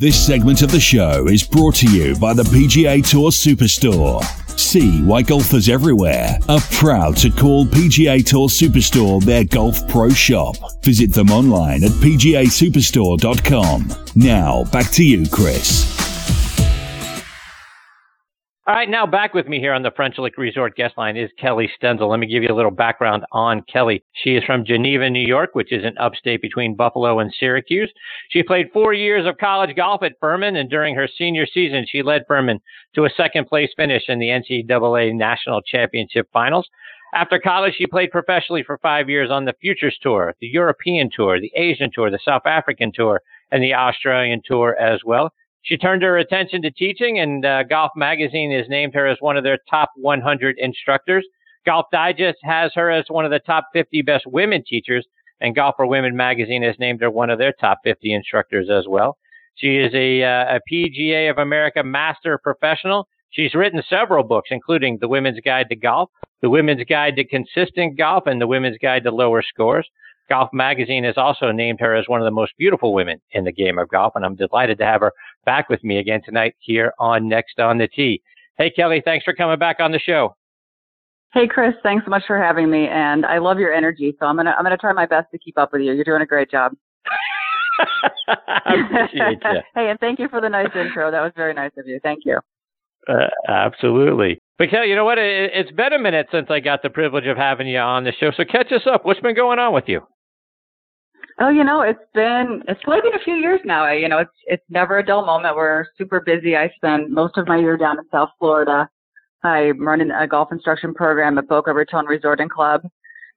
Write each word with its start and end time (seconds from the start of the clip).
This 0.00 0.24
segment 0.24 0.62
of 0.62 0.70
the 0.70 0.78
show 0.78 1.26
is 1.26 1.42
brought 1.42 1.74
to 1.76 1.90
you 1.90 2.14
by 2.20 2.32
the 2.32 2.44
PGA 2.44 3.04
Tour 3.04 3.32
Superstore. 3.32 4.22
See 4.56 5.02
why 5.02 5.22
golfers 5.22 5.68
everywhere 5.68 6.38
are 6.48 6.60
proud 6.70 7.16
to 7.16 7.30
call 7.30 7.66
PGA 7.66 8.24
Tour 8.24 8.46
Superstore 8.46 9.20
their 9.24 9.42
golf 9.42 9.88
pro 9.88 10.10
shop. 10.10 10.54
Visit 10.84 11.12
them 11.12 11.32
online 11.32 11.82
at 11.82 11.90
pgasuperstore.com. 11.90 13.92
Now, 14.14 14.62
back 14.70 14.88
to 14.92 15.04
you, 15.04 15.28
Chris. 15.28 16.07
All 18.68 18.74
right, 18.74 18.90
now 18.90 19.06
back 19.06 19.32
with 19.32 19.48
me 19.48 19.60
here 19.60 19.72
on 19.72 19.82
the 19.82 19.90
French 19.96 20.18
Lick 20.18 20.36
Resort 20.36 20.76
guest 20.76 20.98
line 20.98 21.16
is 21.16 21.30
Kellie 21.38 21.70
Stenzel. 21.80 22.10
Let 22.10 22.20
me 22.20 22.26
give 22.26 22.42
you 22.42 22.50
a 22.50 22.54
little 22.54 22.70
background 22.70 23.24
on 23.32 23.62
Kellie. 23.62 24.04
She 24.12 24.34
is 24.34 24.44
from 24.44 24.66
Geneva, 24.66 25.08
New 25.08 25.26
York, 25.26 25.54
which 25.54 25.72
is 25.72 25.86
an 25.86 25.96
upstate 25.96 26.42
between 26.42 26.76
Buffalo 26.76 27.18
and 27.18 27.32
Syracuse. 27.40 27.90
She 28.28 28.42
played 28.42 28.68
four 28.70 28.92
years 28.92 29.24
of 29.24 29.38
college 29.38 29.74
golf 29.74 30.02
at 30.02 30.20
Furman, 30.20 30.56
and 30.56 30.68
during 30.68 30.94
her 30.96 31.08
senior 31.08 31.46
season, 31.46 31.86
she 31.88 32.02
led 32.02 32.24
Furman 32.28 32.60
to 32.94 33.06
a 33.06 33.10
second 33.16 33.46
place 33.46 33.70
finish 33.74 34.02
in 34.06 34.18
the 34.18 34.28
NCAA 34.28 35.14
National 35.14 35.62
Championship 35.62 36.28
Finals. 36.30 36.68
After 37.14 37.38
college, 37.38 37.72
she 37.78 37.86
played 37.86 38.10
professionally 38.10 38.64
for 38.64 38.76
five 38.82 39.08
years 39.08 39.30
on 39.30 39.46
the 39.46 39.54
Futures 39.62 39.96
Tour, 40.02 40.34
the 40.42 40.46
European 40.46 41.08
Tour, 41.10 41.40
the 41.40 41.52
Asian 41.56 41.90
Tour, 41.90 42.10
the 42.10 42.18
South 42.22 42.44
African 42.44 42.92
Tour, 42.92 43.22
and 43.50 43.62
the 43.62 43.72
Australian 43.72 44.42
Tour 44.44 44.76
as 44.78 45.00
well. 45.06 45.32
She 45.62 45.76
turned 45.76 46.02
her 46.02 46.16
attention 46.16 46.62
to 46.62 46.70
teaching, 46.70 47.18
and 47.18 47.44
uh, 47.44 47.62
Golf 47.64 47.92
Magazine 47.96 48.52
has 48.52 48.68
named 48.68 48.94
her 48.94 49.06
as 49.06 49.18
one 49.20 49.36
of 49.36 49.44
their 49.44 49.58
top 49.68 49.90
100 49.96 50.56
instructors. 50.58 51.26
Golf 51.66 51.86
Digest 51.92 52.38
has 52.42 52.72
her 52.74 52.90
as 52.90 53.04
one 53.08 53.24
of 53.24 53.30
the 53.30 53.40
top 53.40 53.66
50 53.72 54.02
best 54.02 54.24
women 54.26 54.62
teachers, 54.66 55.06
and 55.40 55.54
Golf 55.54 55.74
for 55.76 55.86
Women 55.86 56.16
magazine 56.16 56.62
has 56.62 56.78
named 56.78 57.00
her 57.00 57.10
one 57.10 57.30
of 57.30 57.38
their 57.38 57.52
top 57.52 57.80
50 57.84 58.12
instructors 58.12 58.68
as 58.70 58.86
well. 58.88 59.18
She 59.54 59.76
is 59.76 59.92
a, 59.92 60.22
uh, 60.22 60.56
a 60.56 60.60
PGA 60.70 61.30
of 61.30 61.38
America 61.38 61.82
Master 61.82 62.38
Professional. 62.38 63.08
She's 63.30 63.54
written 63.54 63.82
several 63.88 64.24
books, 64.24 64.48
including 64.50 64.98
The 65.00 65.08
Women's 65.08 65.40
Guide 65.44 65.68
to 65.68 65.76
Golf, 65.76 66.10
The 66.40 66.48
Women's 66.48 66.84
Guide 66.88 67.16
to 67.16 67.24
Consistent 67.24 67.98
Golf, 67.98 68.26
and 68.26 68.40
The 68.40 68.46
Women's 68.46 68.78
Guide 68.78 69.04
to 69.04 69.10
Lower 69.10 69.42
Scores. 69.42 69.88
Golf 70.28 70.50
Magazine 70.52 71.04
has 71.04 71.16
also 71.16 71.50
named 71.50 71.80
her 71.80 71.94
as 71.94 72.08
one 72.08 72.20
of 72.20 72.24
the 72.24 72.30
most 72.30 72.52
beautiful 72.58 72.92
women 72.92 73.20
in 73.32 73.44
the 73.44 73.52
game 73.52 73.78
of 73.78 73.88
golf, 73.88 74.12
and 74.14 74.24
I'm 74.24 74.34
delighted 74.34 74.78
to 74.78 74.84
have 74.84 75.00
her 75.00 75.12
back 75.44 75.68
with 75.68 75.82
me 75.82 75.98
again 75.98 76.20
tonight 76.24 76.54
here 76.58 76.92
on 76.98 77.28
Next 77.28 77.58
on 77.58 77.78
the 77.78 77.88
Tee. 77.88 78.22
Hey, 78.56 78.70
Kellie, 78.70 79.02
thanks 79.04 79.24
for 79.24 79.32
coming 79.32 79.58
back 79.58 79.80
on 79.80 79.92
the 79.92 79.98
show. 79.98 80.34
Hey, 81.34 81.46
Chris, 81.46 81.74
thanks 81.82 82.04
so 82.04 82.10
much 82.10 82.24
for 82.26 82.38
having 82.38 82.70
me, 82.70 82.86
and 82.88 83.26
I 83.26 83.38
love 83.38 83.58
your 83.58 83.72
energy. 83.72 84.16
So 84.18 84.26
I'm 84.26 84.36
gonna 84.36 84.54
I'm 84.56 84.64
gonna 84.64 84.78
try 84.78 84.92
my 84.92 85.06
best 85.06 85.30
to 85.32 85.38
keep 85.38 85.58
up 85.58 85.72
with 85.72 85.82
you. 85.82 85.92
You're 85.92 86.04
doing 86.04 86.22
a 86.22 86.26
great 86.26 86.50
job. 86.50 86.72
Appreciate 88.28 89.38
you. 89.44 89.60
hey, 89.74 89.90
and 89.90 90.00
thank 90.00 90.18
you 90.18 90.28
for 90.28 90.40
the 90.40 90.48
nice 90.48 90.70
intro. 90.74 91.10
That 91.10 91.20
was 91.20 91.32
very 91.36 91.54
nice 91.54 91.72
of 91.76 91.86
you. 91.86 92.00
Thank 92.02 92.24
you. 92.24 92.38
Uh, 93.08 93.28
absolutely. 93.46 94.38
But 94.58 94.70
Kellie, 94.70 94.88
you 94.88 94.96
know 94.96 95.04
what? 95.04 95.18
It's 95.18 95.70
been 95.70 95.92
a 95.92 95.98
minute 95.98 96.26
since 96.32 96.48
I 96.50 96.60
got 96.60 96.82
the 96.82 96.90
privilege 96.90 97.26
of 97.26 97.36
having 97.36 97.68
you 97.68 97.78
on 97.78 98.04
the 98.04 98.12
show. 98.12 98.32
So 98.36 98.44
catch 98.44 98.72
us 98.72 98.82
up. 98.92 99.04
What's 99.04 99.20
been 99.20 99.36
going 99.36 99.58
on 99.58 99.72
with 99.72 99.84
you? 99.86 100.02
Oh, 101.40 101.50
you 101.50 101.62
know, 101.62 101.82
it's 101.82 101.98
been 102.14 102.62
it's 102.66 102.82
probably 102.82 103.10
been 103.10 103.20
a 103.20 103.24
few 103.24 103.36
years 103.36 103.60
now. 103.64 103.90
You 103.92 104.08
know, 104.08 104.18
it's 104.18 104.30
it's 104.46 104.64
never 104.68 104.98
a 104.98 105.06
dull 105.06 105.24
moment. 105.24 105.54
We're 105.54 105.86
super 105.96 106.20
busy. 106.20 106.56
I 106.56 106.70
spend 106.76 107.12
most 107.12 107.36
of 107.36 107.46
my 107.46 107.58
year 107.58 107.76
down 107.76 107.98
in 107.98 108.04
South 108.10 108.30
Florida. 108.40 108.88
I 109.44 109.70
run 109.78 110.00
a 110.10 110.26
golf 110.26 110.50
instruction 110.50 110.94
program 110.94 111.38
at 111.38 111.46
Boca 111.46 111.72
Raton 111.72 112.06
Resort 112.06 112.40
and 112.40 112.50
Club, 112.50 112.82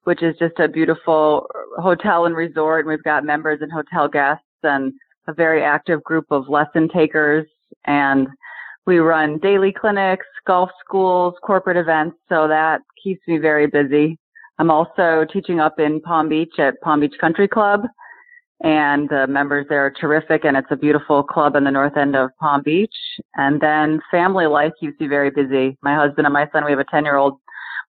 which 0.05 0.23
is 0.23 0.35
just 0.39 0.57
a 0.59 0.67
beautiful 0.67 1.47
hotel 1.77 2.25
and 2.25 2.35
resort. 2.35 2.85
And 2.85 2.89
we've 2.89 3.03
got 3.03 3.23
members 3.23 3.59
and 3.61 3.71
hotel 3.71 4.07
guests 4.07 4.45
and 4.63 4.93
a 5.27 5.33
very 5.33 5.63
active 5.63 6.03
group 6.03 6.25
of 6.31 6.49
lesson 6.49 6.89
takers. 6.89 7.45
And 7.85 8.27
we 8.87 8.97
run 8.97 9.37
daily 9.37 9.71
clinics, 9.71 10.25
golf 10.47 10.71
schools, 10.83 11.35
corporate 11.43 11.77
events. 11.77 12.17
So 12.29 12.47
that 12.47 12.81
keeps 13.03 13.21
me 13.27 13.37
very 13.37 13.67
busy. 13.67 14.17
I'm 14.61 14.69
also 14.69 15.25
teaching 15.33 15.59
up 15.59 15.79
in 15.79 15.99
Palm 16.01 16.29
Beach 16.29 16.59
at 16.59 16.79
Palm 16.81 16.99
Beach 16.99 17.15
Country 17.19 17.47
Club, 17.47 17.81
and 18.63 19.09
the 19.09 19.25
members 19.25 19.65
there 19.67 19.83
are 19.83 19.89
terrific, 19.89 20.45
and 20.45 20.55
it's 20.55 20.67
a 20.69 20.75
beautiful 20.75 21.23
club 21.23 21.55
in 21.55 21.63
the 21.63 21.71
north 21.71 21.97
end 21.97 22.15
of 22.15 22.29
Palm 22.39 22.61
Beach. 22.61 22.93
And 23.33 23.59
then 23.59 23.99
family 24.11 24.45
life 24.45 24.71
keeps 24.79 24.99
me 24.99 25.07
very 25.07 25.31
busy. 25.31 25.79
My 25.81 25.95
husband 25.95 26.27
and 26.27 26.33
my 26.33 26.47
son, 26.53 26.63
we 26.63 26.69
have 26.69 26.79
a 26.79 26.83
10 26.83 27.05
year 27.05 27.15
old 27.15 27.39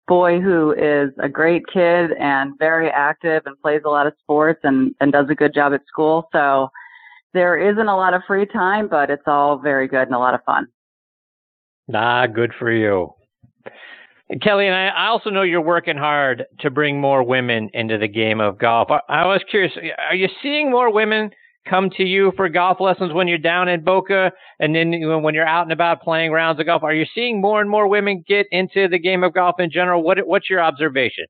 boy 0.07 0.39
who 0.39 0.71
is 0.71 1.11
a 1.21 1.27
great 1.27 1.63
kid 1.73 2.11
and 2.17 2.53
very 2.57 2.89
active 2.89 3.43
and 3.45 3.59
plays 3.61 3.81
a 3.83 3.89
lot 3.89 4.07
of 4.07 4.13
sports 4.21 4.61
and, 4.63 4.95
and 5.01 5.11
does 5.11 5.25
a 5.29 5.35
good 5.35 5.53
job 5.53 5.73
at 5.73 5.81
school. 5.87 6.29
So 6.31 6.69
there 7.33 7.57
isn't 7.69 7.87
a 7.89 7.97
lot 7.97 8.13
of 8.13 8.21
free 8.25 8.45
time, 8.45 8.87
but 8.87 9.09
it's 9.09 9.27
all 9.27 9.57
very 9.57 9.89
good 9.89 10.03
and 10.03 10.15
a 10.15 10.19
lot 10.19 10.35
of 10.35 10.43
fun. 10.45 10.67
Ah, 11.93 12.27
good 12.27 12.53
for 12.57 12.71
you. 12.71 13.13
Kellie, 14.39 14.67
and 14.67 14.75
I 14.75 15.07
also 15.07 15.29
know 15.29 15.41
you're 15.41 15.61
working 15.61 15.97
hard 15.97 16.45
to 16.59 16.69
bring 16.69 17.01
more 17.01 17.21
women 17.21 17.69
into 17.73 17.97
the 17.97 18.07
game 18.07 18.39
of 18.39 18.57
golf. 18.57 18.87
I 19.09 19.25
was 19.25 19.41
curious, 19.49 19.73
are 20.09 20.15
you 20.15 20.29
seeing 20.41 20.71
more 20.71 20.91
women 20.91 21.31
come 21.69 21.89
to 21.97 22.03
you 22.03 22.31
for 22.37 22.47
golf 22.47 22.79
lessons 22.79 23.13
when 23.13 23.27
you're 23.27 23.37
down 23.37 23.67
in 23.67 23.83
Boca 23.83 24.31
and 24.59 24.73
then 24.73 24.93
when 25.21 25.35
you're 25.35 25.47
out 25.47 25.63
and 25.63 25.73
about 25.73 26.01
playing 26.01 26.31
rounds 26.31 26.59
of 26.61 26.65
golf? 26.65 26.81
Are 26.83 26.93
you 26.93 27.05
seeing 27.13 27.41
more 27.41 27.59
and 27.59 27.69
more 27.69 27.87
women 27.87 28.23
get 28.25 28.47
into 28.51 28.87
the 28.87 28.99
game 28.99 29.23
of 29.23 29.33
golf 29.33 29.59
in 29.59 29.69
general? 29.69 30.01
What, 30.01 30.17
what's 30.25 30.49
your 30.49 30.61
observation? 30.61 31.25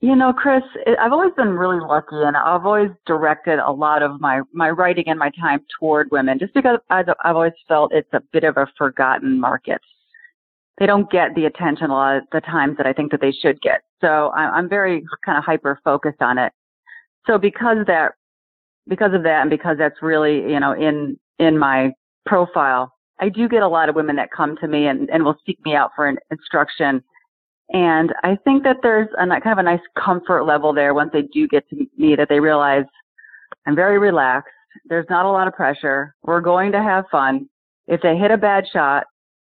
You 0.00 0.14
know, 0.14 0.34
Chris, 0.34 0.62
I've 1.00 1.12
always 1.12 1.32
been 1.34 1.48
really 1.48 1.80
lucky 1.80 2.16
and 2.16 2.36
I've 2.36 2.66
always 2.66 2.90
directed 3.06 3.58
a 3.58 3.72
lot 3.72 4.02
of 4.02 4.20
my, 4.20 4.42
my 4.52 4.68
writing 4.68 5.04
and 5.06 5.18
my 5.18 5.30
time 5.40 5.60
toward 5.80 6.10
women 6.10 6.38
just 6.38 6.52
because 6.52 6.78
I've, 6.90 7.08
I've 7.24 7.36
always 7.36 7.54
felt 7.66 7.92
it's 7.94 8.12
a 8.12 8.20
bit 8.32 8.44
of 8.44 8.58
a 8.58 8.66
forgotten 8.76 9.40
market 9.40 9.80
they 10.78 10.86
don't 10.86 11.10
get 11.10 11.34
the 11.34 11.46
attention 11.46 11.90
a 11.90 11.94
lot 11.94 12.16
of 12.18 12.22
the 12.32 12.40
times 12.40 12.76
that 12.76 12.86
I 12.86 12.92
think 12.92 13.10
that 13.12 13.20
they 13.20 13.32
should 13.32 13.60
get. 13.62 13.82
So 14.00 14.30
I'm 14.32 14.68
very 14.68 15.04
kind 15.24 15.38
of 15.38 15.44
hyper 15.44 15.80
focused 15.82 16.20
on 16.20 16.38
it. 16.38 16.52
So 17.26 17.38
because 17.38 17.78
that, 17.86 18.12
because 18.86 19.14
of 19.14 19.22
that 19.22 19.40
and 19.40 19.50
because 19.50 19.78
that's 19.78 20.02
really, 20.02 20.36
you 20.52 20.60
know, 20.60 20.72
in, 20.72 21.18
in 21.38 21.58
my 21.58 21.92
profile, 22.26 22.92
I 23.20 23.30
do 23.30 23.48
get 23.48 23.62
a 23.62 23.68
lot 23.68 23.88
of 23.88 23.96
women 23.96 24.16
that 24.16 24.30
come 24.30 24.56
to 24.58 24.68
me 24.68 24.86
and, 24.86 25.08
and 25.08 25.24
will 25.24 25.36
seek 25.46 25.58
me 25.64 25.74
out 25.74 25.92
for 25.96 26.06
an 26.06 26.18
instruction. 26.30 27.02
And 27.70 28.12
I 28.22 28.36
think 28.44 28.62
that 28.64 28.76
there's 28.82 29.08
a 29.18 29.26
kind 29.26 29.46
of 29.46 29.58
a 29.58 29.62
nice 29.62 29.80
comfort 29.98 30.44
level 30.44 30.74
there 30.74 30.92
once 30.92 31.10
they 31.12 31.22
do 31.22 31.48
get 31.48 31.68
to 31.70 31.86
me 31.96 32.14
that 32.16 32.28
they 32.28 32.38
realize 32.38 32.84
I'm 33.66 33.74
very 33.74 33.98
relaxed. 33.98 34.52
There's 34.84 35.06
not 35.08 35.24
a 35.24 35.30
lot 35.30 35.48
of 35.48 35.54
pressure. 35.54 36.14
We're 36.22 36.42
going 36.42 36.70
to 36.72 36.82
have 36.82 37.06
fun. 37.10 37.48
If 37.88 38.02
they 38.02 38.16
hit 38.16 38.30
a 38.30 38.36
bad 38.36 38.64
shot, 38.70 39.04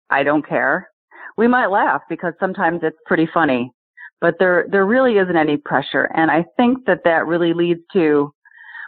I 0.09 0.23
don't 0.23 0.45
care 0.45 0.90
we 1.37 1.47
might 1.47 1.67
laugh 1.67 2.01
because 2.09 2.33
sometimes 2.39 2.81
it's 2.83 2.97
pretty 3.05 3.27
funny, 3.33 3.71
but 4.19 4.35
there, 4.39 4.65
there 4.69 4.85
really 4.85 5.17
isn't 5.17 5.35
any 5.35 5.57
pressure. 5.57 6.09
And 6.15 6.31
I 6.31 6.45
think 6.57 6.85
that 6.85 7.03
that 7.05 7.27
really 7.27 7.53
leads 7.53 7.81
to 7.93 8.33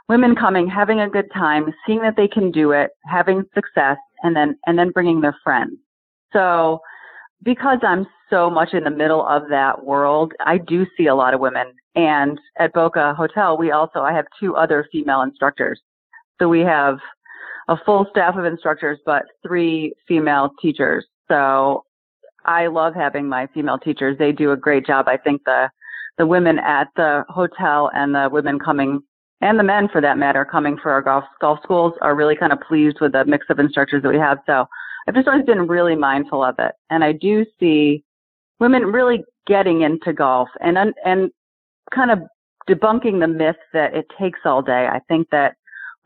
women 0.10 0.36
coming, 0.36 0.68
having 0.68 1.00
a 1.00 1.10
good 1.10 1.32
time, 1.34 1.74
seeing 1.86 2.02
that 2.02 2.16
they 2.16 2.28
can 2.28 2.52
do 2.52 2.72
it, 2.72 2.92
having 3.06 3.44
success, 3.54 3.98
and 4.24 4.36
then, 4.36 4.58
and 4.66 4.78
then 4.78 4.92
bringing 4.92 5.22
their 5.22 5.36
friends. 5.44 5.78
So 6.32 6.80
because 7.44 7.80
I'm 7.84 8.08
so 8.30 8.50
much 8.50 8.74
in 8.74 8.84
the 8.84 8.90
middle 8.90 9.26
of 9.26 9.44
that 9.50 9.84
world, 9.84 10.34
I 10.46 10.58
do 10.58 10.86
see 10.98 11.08
a 11.08 11.16
lot 11.16 11.34
of 11.34 11.40
women. 11.40 11.74
And 11.96 12.40
at 12.58 12.74
Boca 12.74 13.14
Hotel, 13.14 13.58
we 13.58 13.72
also, 13.72 14.00
I 14.00 14.14
have 14.14 14.26
two 14.40 14.56
other 14.56 14.88
female 14.92 15.22
instructors. 15.22 15.80
So 16.40 16.50
we 16.50 16.62
have 16.62 16.98
a 17.68 17.78
full 17.86 18.08
staff 18.10 18.36
of 18.36 18.46
instructors, 18.46 19.00
but 19.06 19.24
three 19.46 19.94
female 20.08 20.52
teachers. 20.62 21.06
So 21.28 21.84
I 22.46 22.68
love 22.68 22.94
having 22.94 23.28
my 23.28 23.48
female 23.54 23.78
teachers. 23.78 24.18
They 24.18 24.32
do 24.32 24.52
a 24.52 24.58
great 24.58 24.86
job. 24.86 25.08
I 25.08 25.18
think 25.18 25.44
the 25.46 25.70
the 26.18 26.28
women 26.28 26.60
at 26.60 26.90
the 26.96 27.26
hotel 27.30 27.90
and 27.96 28.14
the 28.14 28.30
women 28.32 28.60
coming 28.60 29.02
and 29.42 29.58
the 29.58 29.64
men 29.64 29.90
for 29.90 30.00
that 30.00 30.18
matter 30.18 30.46
coming 30.46 30.78
for 30.82 30.92
our 30.92 31.02
golf 31.02 31.24
golf 31.42 31.60
schools 31.64 31.94
are 32.02 32.16
really 32.16 32.36
kind 32.36 32.54
of 32.54 32.62
pleased 32.62 32.98
with 33.02 33.14
the 33.14 33.26
mix 33.26 33.48
of 33.50 33.60
instructors 33.60 34.04
that 34.04 34.10
we 34.10 34.20
have. 34.20 34.40
So 34.46 34.66
I've 35.08 35.16
just 35.16 35.28
always 35.28 35.46
been 35.46 35.68
really 35.68 35.96
mindful 35.96 36.44
of 36.44 36.56
it. 36.60 36.74
And 36.90 37.04
I 37.04 37.14
do 37.14 37.46
see 37.60 38.04
women 38.60 38.84
really 38.86 39.24
getting 39.48 39.82
into 39.82 40.14
golf 40.14 40.50
and 40.62 40.78
and 41.04 41.32
kind 41.94 42.12
of 42.12 42.20
debunking 42.70 43.20
the 43.20 43.28
myth 43.28 43.58
that 43.74 43.94
it 43.94 44.06
takes 44.18 44.40
all 44.46 44.62
day. 44.62 44.88
I 44.88 45.00
think 45.08 45.30
that 45.32 45.56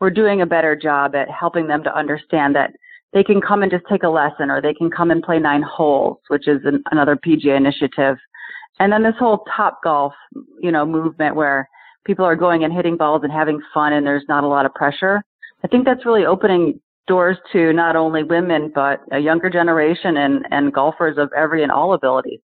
we're 0.00 0.10
doing 0.10 0.42
a 0.42 0.46
better 0.46 0.74
job 0.76 1.14
at 1.14 1.30
helping 1.30 1.66
them 1.66 1.82
to 1.84 1.96
understand 1.96 2.54
that 2.56 2.72
they 3.12 3.24
can 3.24 3.40
come 3.40 3.62
and 3.62 3.70
just 3.70 3.84
take 3.90 4.02
a 4.02 4.08
lesson 4.08 4.50
or 4.50 4.60
they 4.60 4.74
can 4.74 4.90
come 4.90 5.10
and 5.10 5.22
play 5.22 5.38
nine 5.38 5.62
holes, 5.62 6.18
which 6.28 6.46
is 6.46 6.60
an, 6.64 6.82
another 6.90 7.16
PGA 7.16 7.56
initiative. 7.56 8.16
And 8.80 8.92
then 8.92 9.02
this 9.02 9.14
whole 9.18 9.44
top 9.56 9.82
golf, 9.82 10.12
you 10.60 10.70
know, 10.70 10.84
movement 10.84 11.34
where 11.34 11.68
people 12.04 12.24
are 12.24 12.36
going 12.36 12.64
and 12.64 12.72
hitting 12.72 12.96
balls 12.96 13.22
and 13.22 13.32
having 13.32 13.60
fun 13.72 13.92
and 13.92 14.06
there's 14.06 14.24
not 14.28 14.44
a 14.44 14.48
lot 14.48 14.66
of 14.66 14.74
pressure. 14.74 15.22
I 15.64 15.68
think 15.68 15.84
that's 15.84 16.06
really 16.06 16.26
opening 16.26 16.80
doors 17.06 17.38
to 17.52 17.72
not 17.72 17.96
only 17.96 18.22
women, 18.22 18.70
but 18.74 19.00
a 19.10 19.18
younger 19.18 19.50
generation 19.50 20.18
and, 20.18 20.46
and 20.50 20.72
golfers 20.72 21.16
of 21.18 21.30
every 21.36 21.62
and 21.62 21.72
all 21.72 21.94
abilities. 21.94 22.40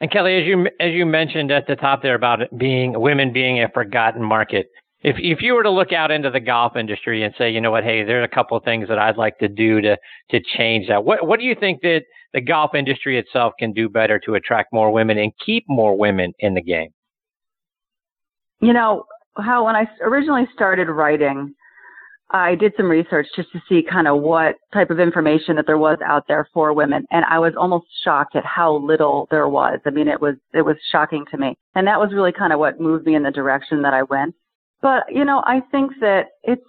And 0.00 0.10
Kellie, 0.10 0.40
as 0.40 0.46
you 0.46 0.66
as 0.80 0.92
you 0.92 1.04
mentioned 1.04 1.50
at 1.50 1.66
the 1.66 1.74
top 1.74 2.02
there 2.02 2.14
about 2.14 2.38
being 2.56 2.98
women 3.00 3.32
being 3.32 3.62
a 3.62 3.68
forgotten 3.68 4.22
market, 4.22 4.70
If 5.02 5.16
if 5.18 5.42
you 5.42 5.54
were 5.54 5.62
to 5.62 5.70
look 5.70 5.92
out 5.92 6.10
into 6.10 6.30
the 6.30 6.40
golf 6.40 6.76
industry 6.76 7.22
and 7.22 7.32
say, 7.38 7.50
you 7.50 7.60
know 7.60 7.70
what, 7.70 7.84
hey, 7.84 8.02
there's 8.02 8.24
a 8.24 8.34
couple 8.34 8.56
of 8.56 8.64
things 8.64 8.88
that 8.88 8.98
I'd 8.98 9.16
like 9.16 9.38
to 9.38 9.48
do 9.48 9.80
to 9.80 9.96
to 10.30 10.40
change 10.56 10.88
that. 10.88 11.04
What 11.04 11.26
what 11.26 11.38
do 11.38 11.46
you 11.46 11.54
think 11.54 11.82
that 11.82 12.02
the 12.34 12.40
golf 12.40 12.74
industry 12.74 13.18
itself 13.18 13.52
can 13.58 13.72
do 13.72 13.88
better 13.88 14.18
to 14.20 14.34
attract 14.34 14.72
more 14.72 14.90
women 14.90 15.18
and 15.18 15.32
keep 15.44 15.64
more 15.68 15.96
women 15.96 16.32
in 16.40 16.54
the 16.54 16.62
game? 16.62 16.90
You 18.60 18.72
know, 18.72 19.04
how 19.36 19.64
when 19.66 19.76
I 19.76 19.86
originally 20.02 20.48
started 20.52 20.88
writing, 20.88 21.54
I 22.30 22.56
did 22.56 22.72
some 22.76 22.90
research 22.90 23.28
just 23.36 23.52
to 23.52 23.62
see 23.68 23.82
kind 23.88 24.08
of 24.08 24.20
what 24.20 24.56
type 24.74 24.90
of 24.90 25.00
information 25.00 25.56
that 25.56 25.66
there 25.66 25.78
was 25.78 25.98
out 26.04 26.24
there 26.28 26.48
for 26.52 26.72
women, 26.72 27.06
and 27.10 27.24
I 27.24 27.38
was 27.38 27.54
almost 27.56 27.86
shocked 28.04 28.36
at 28.36 28.44
how 28.44 28.76
little 28.76 29.28
there 29.30 29.48
was. 29.48 29.78
I 29.86 29.90
mean, 29.90 30.08
it 30.08 30.20
was 30.20 30.34
it 30.52 30.62
was 30.62 30.76
shocking 30.90 31.24
to 31.30 31.38
me, 31.38 31.56
and 31.76 31.86
that 31.86 32.00
was 32.00 32.10
really 32.12 32.32
kind 32.32 32.52
of 32.52 32.58
what 32.58 32.80
moved 32.80 33.06
me 33.06 33.14
in 33.14 33.22
the 33.22 33.30
direction 33.30 33.82
that 33.82 33.94
I 33.94 34.02
went. 34.02 34.34
But 34.80 35.04
you 35.08 35.24
know, 35.24 35.42
I 35.46 35.60
think 35.70 35.92
that 36.00 36.26
it's 36.42 36.62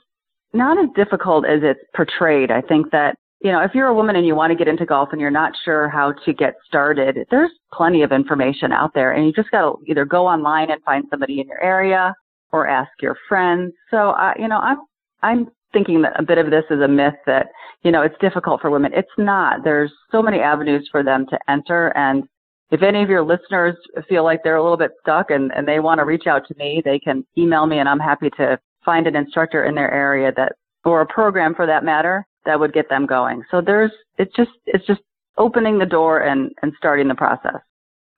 not 0.54 0.78
as 0.80 0.90
difficult 0.96 1.46
as 1.46 1.60
it's 1.64 1.80
portrayed. 1.96 2.52
I 2.52 2.62
think 2.62 2.92
that 2.92 3.16
you 3.42 3.52
know, 3.52 3.62
if 3.62 3.72
you're 3.74 3.88
a 3.88 3.94
woman 3.94 4.18
and 4.18 4.28
you 4.28 4.36
want 4.36 4.52
to 4.52 4.58
get 4.58 4.68
into 4.68 4.86
golf 4.86 5.10
and 5.12 5.22
you're 5.22 5.32
not 5.32 5.54
sure 5.64 5.88
how 5.88 6.12
to 6.26 6.34
get 6.34 6.56
started, 6.68 7.26
there's 7.32 7.52
plenty 7.72 8.04
of 8.04 8.12
information 8.12 8.74
out 8.74 8.94
there, 8.94 9.14
and 9.14 9.26
you 9.26 9.32
just 9.32 9.50
got 9.52 9.62
to 9.62 9.78
either 9.88 10.04
go 10.04 10.28
online 10.28 10.72
and 10.72 10.84
find 10.84 11.06
somebody 11.10 11.40
in 11.40 11.48
your 11.48 11.62
area 11.64 12.14
or 12.52 12.68
ask 12.68 12.90
your 13.02 13.16
friends. 13.30 13.74
So, 13.92 14.10
I, 14.10 14.34
you 14.38 14.48
know, 14.48 14.58
I'm 14.58 14.80
I'm 15.22 15.48
thinking 15.72 16.02
that 16.02 16.20
a 16.20 16.24
bit 16.24 16.38
of 16.38 16.50
this 16.50 16.64
is 16.70 16.82
a 16.82 16.88
myth 16.88 17.16
that, 17.26 17.48
you 17.84 17.92
know, 17.92 18.02
it's 18.02 18.16
difficult 18.20 18.62
for 18.62 18.70
women. 18.70 18.92
It's 18.94 19.08
not. 19.18 19.64
There's 19.64 19.92
so 20.12 20.22
many 20.22 20.40
avenues 20.40 20.88
for 20.92 21.04
them 21.04 21.26
to 21.30 21.38
enter. 21.48 21.96
And 21.96 22.24
if 22.72 22.82
any 22.82 23.02
of 23.04 23.10
your 23.10 23.24
listeners 23.24 23.76
feel 24.08 24.24
like 24.24 24.42
they're 24.44 24.56
a 24.56 24.62
little 24.64 24.78
bit 24.78 24.92
stuck 25.02 25.32
and, 25.32 25.52
and 25.56 25.68
they 25.68 25.80
want 25.80 26.00
to 26.00 26.06
reach 26.06 26.28
out 26.28 26.48
to 26.48 26.56
me, 26.58 26.82
they 26.84 27.00
can 27.00 27.26
email 27.38 27.66
me 27.66 27.80
and 27.80 27.90
I'm 27.90 28.00
happy 28.00 28.30
to 28.38 28.60
find 28.86 29.08
an 29.08 29.16
instructor 29.16 29.66
in 29.66 29.76
their 29.76 29.92
area 29.92 30.32
that, 30.38 30.54
or 30.86 31.02
a 31.02 31.06
program 31.06 31.56
for 31.56 31.66
that 31.66 31.84
matter, 31.84 32.26
that 32.46 32.60
would 32.60 32.74
get 32.74 32.90
them 32.90 33.06
going. 33.06 33.44
So 33.52 33.62
there's, 33.62 33.92
it's 34.18 34.36
just, 34.36 34.52
it's 34.66 34.86
just 34.86 35.02
opening 35.38 35.80
the 35.80 35.86
door 35.86 36.22
and, 36.22 36.52
and 36.62 36.72
starting 36.78 37.08
the 37.08 37.16
process. 37.16 37.58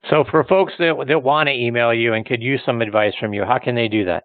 So 0.10 0.24
for 0.30 0.44
folks 0.44 0.74
that, 0.80 1.06
that 1.08 1.24
want 1.24 1.48
to 1.48 1.54
email 1.54 1.94
you 1.94 2.14
and 2.14 2.26
could 2.26 2.42
use 2.42 2.62
some 2.66 2.82
advice 2.82 3.14
from 3.20 3.34
you, 3.34 3.44
how 3.46 3.60
can 3.60 3.76
they 3.76 3.88
do 3.88 4.06
that? 4.06 4.24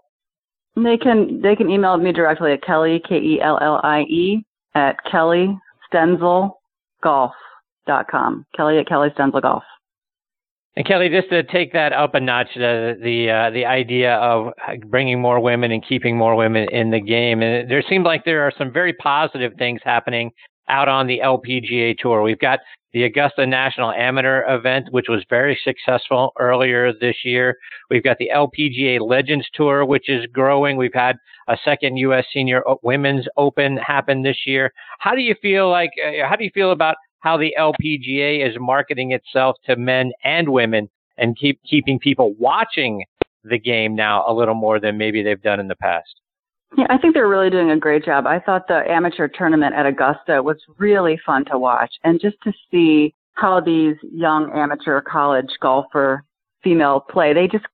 They 0.75 0.99
can 0.99 1.40
they 1.40 1.56
can 1.56 1.70
email 1.70 1.96
me 1.96 2.12
directly 2.12 2.52
at 2.52 2.62
Kellie, 2.62 3.00
K 3.08 3.17
E 3.17 3.40
L 3.43 3.58
L 3.62 3.81
I 3.82 4.00
E 4.02 4.44
at 4.75 4.96
Kellie 5.11 5.58
Stenzel 5.90 6.52
Golf 7.02 7.32
dot 7.87 8.08
com. 8.11 8.44
Kellie 8.55 8.79
at 8.79 8.87
Kellie 8.87 9.08
Stenzel 9.11 9.40
Golf. 9.40 9.62
And 10.76 10.87
Kellie, 10.87 11.08
just 11.08 11.31
to 11.31 11.43
take 11.43 11.73
that 11.73 11.94
up 11.94 12.14
a 12.14 12.20
notch, 12.20 12.49
the 12.55 12.99
the 13.02 13.31
uh, 13.31 13.50
the 13.50 13.64
idea 13.64 14.17
of 14.17 14.52
bringing 14.88 15.20
more 15.20 15.40
women 15.40 15.73
and 15.73 15.82
keeping 15.87 16.19
more 16.19 16.37
women 16.37 16.69
in 16.70 16.90
the 16.90 17.00
game, 17.00 17.43
and 17.43 17.70
there 17.70 17.82
seems 17.88 18.05
like 18.05 18.26
there 18.26 18.43
are 18.43 18.52
some 18.58 18.70
very 18.70 18.93
positive 18.93 19.55
things 19.58 19.81
happening 19.82 20.32
out 20.69 20.88
on 20.88 21.06
the 21.06 21.20
LPGA 21.25 21.96
tour. 21.96 22.20
We've 22.20 22.38
got 22.38 22.58
the 22.93 23.05
Augusta 23.05 23.46
National 23.46 23.90
Amateur 23.93 24.43
event, 24.55 24.88
which 24.90 25.06
was 25.08 25.25
very 25.31 25.58
successful 25.64 26.32
earlier 26.38 26.93
this 26.93 27.17
year. 27.25 27.56
We've 27.90 28.02
got 28.02 28.19
the 28.19 28.31
LPGA 28.34 29.00
Legends 29.00 29.46
Tour, 29.55 29.84
which 29.84 30.08
is 30.08 30.26
growing. 30.32 30.76
We've 30.76 30.94
had 30.94 31.17
a 31.49 31.56
second 31.64 31.96
U.S. 31.99 32.25
Senior 32.32 32.62
Women's 32.82 33.26
Open 33.37 33.79
happen 33.79 34.22
this 34.22 34.38
year. 34.46 34.72
How 34.99 35.14
do 35.14 35.22
you 35.22 35.34
feel 35.40 35.70
like? 35.70 35.90
Uh, 36.05 36.29
how 36.29 36.37
do 36.37 36.44
you 36.44 36.50
feel 36.52 36.72
about 36.72 36.96
how 37.20 37.36
the 37.36 37.54
LPGA 37.58 38.46
is 38.48 38.56
marketing 38.58 39.12
itself 39.12 39.56
to 39.66 39.76
men 39.76 40.12
and 40.24 40.48
women 40.48 40.88
and 41.18 41.36
keep 41.36 41.60
keeping 41.68 41.98
people 41.98 42.34
watching 42.38 43.04
the 43.44 43.58
game 43.58 43.94
now 43.94 44.24
a 44.26 44.32
little 44.32 44.54
more 44.54 44.80
than 44.80 44.98
maybe 44.98 45.22
they've 45.22 45.42
done 45.42 45.60
in 45.60 45.68
the 45.68 45.76
past? 45.76 46.20
Yeah, 46.76 46.86
I 46.90 46.98
think 46.98 47.14
they're 47.14 47.28
really 47.28 47.50
doing 47.50 47.70
a 47.70 47.78
great 47.78 48.04
job. 48.04 48.26
I 48.26 48.40
thought 48.40 48.68
the 48.68 48.82
amateur 48.90 49.28
tournament 49.28 49.74
at 49.74 49.86
Augusta 49.86 50.42
was 50.42 50.56
really 50.78 51.18
fun 51.24 51.44
to 51.46 51.58
watch 51.58 51.94
and 52.04 52.20
just 52.20 52.36
to 52.44 52.52
see 52.70 53.14
how 53.34 53.60
these 53.60 53.96
young 54.02 54.50
amateur 54.52 55.00
college 55.00 55.50
golfer 55.60 56.24
female 56.62 57.00
play. 57.00 57.32
They 57.32 57.46
just 57.46 57.66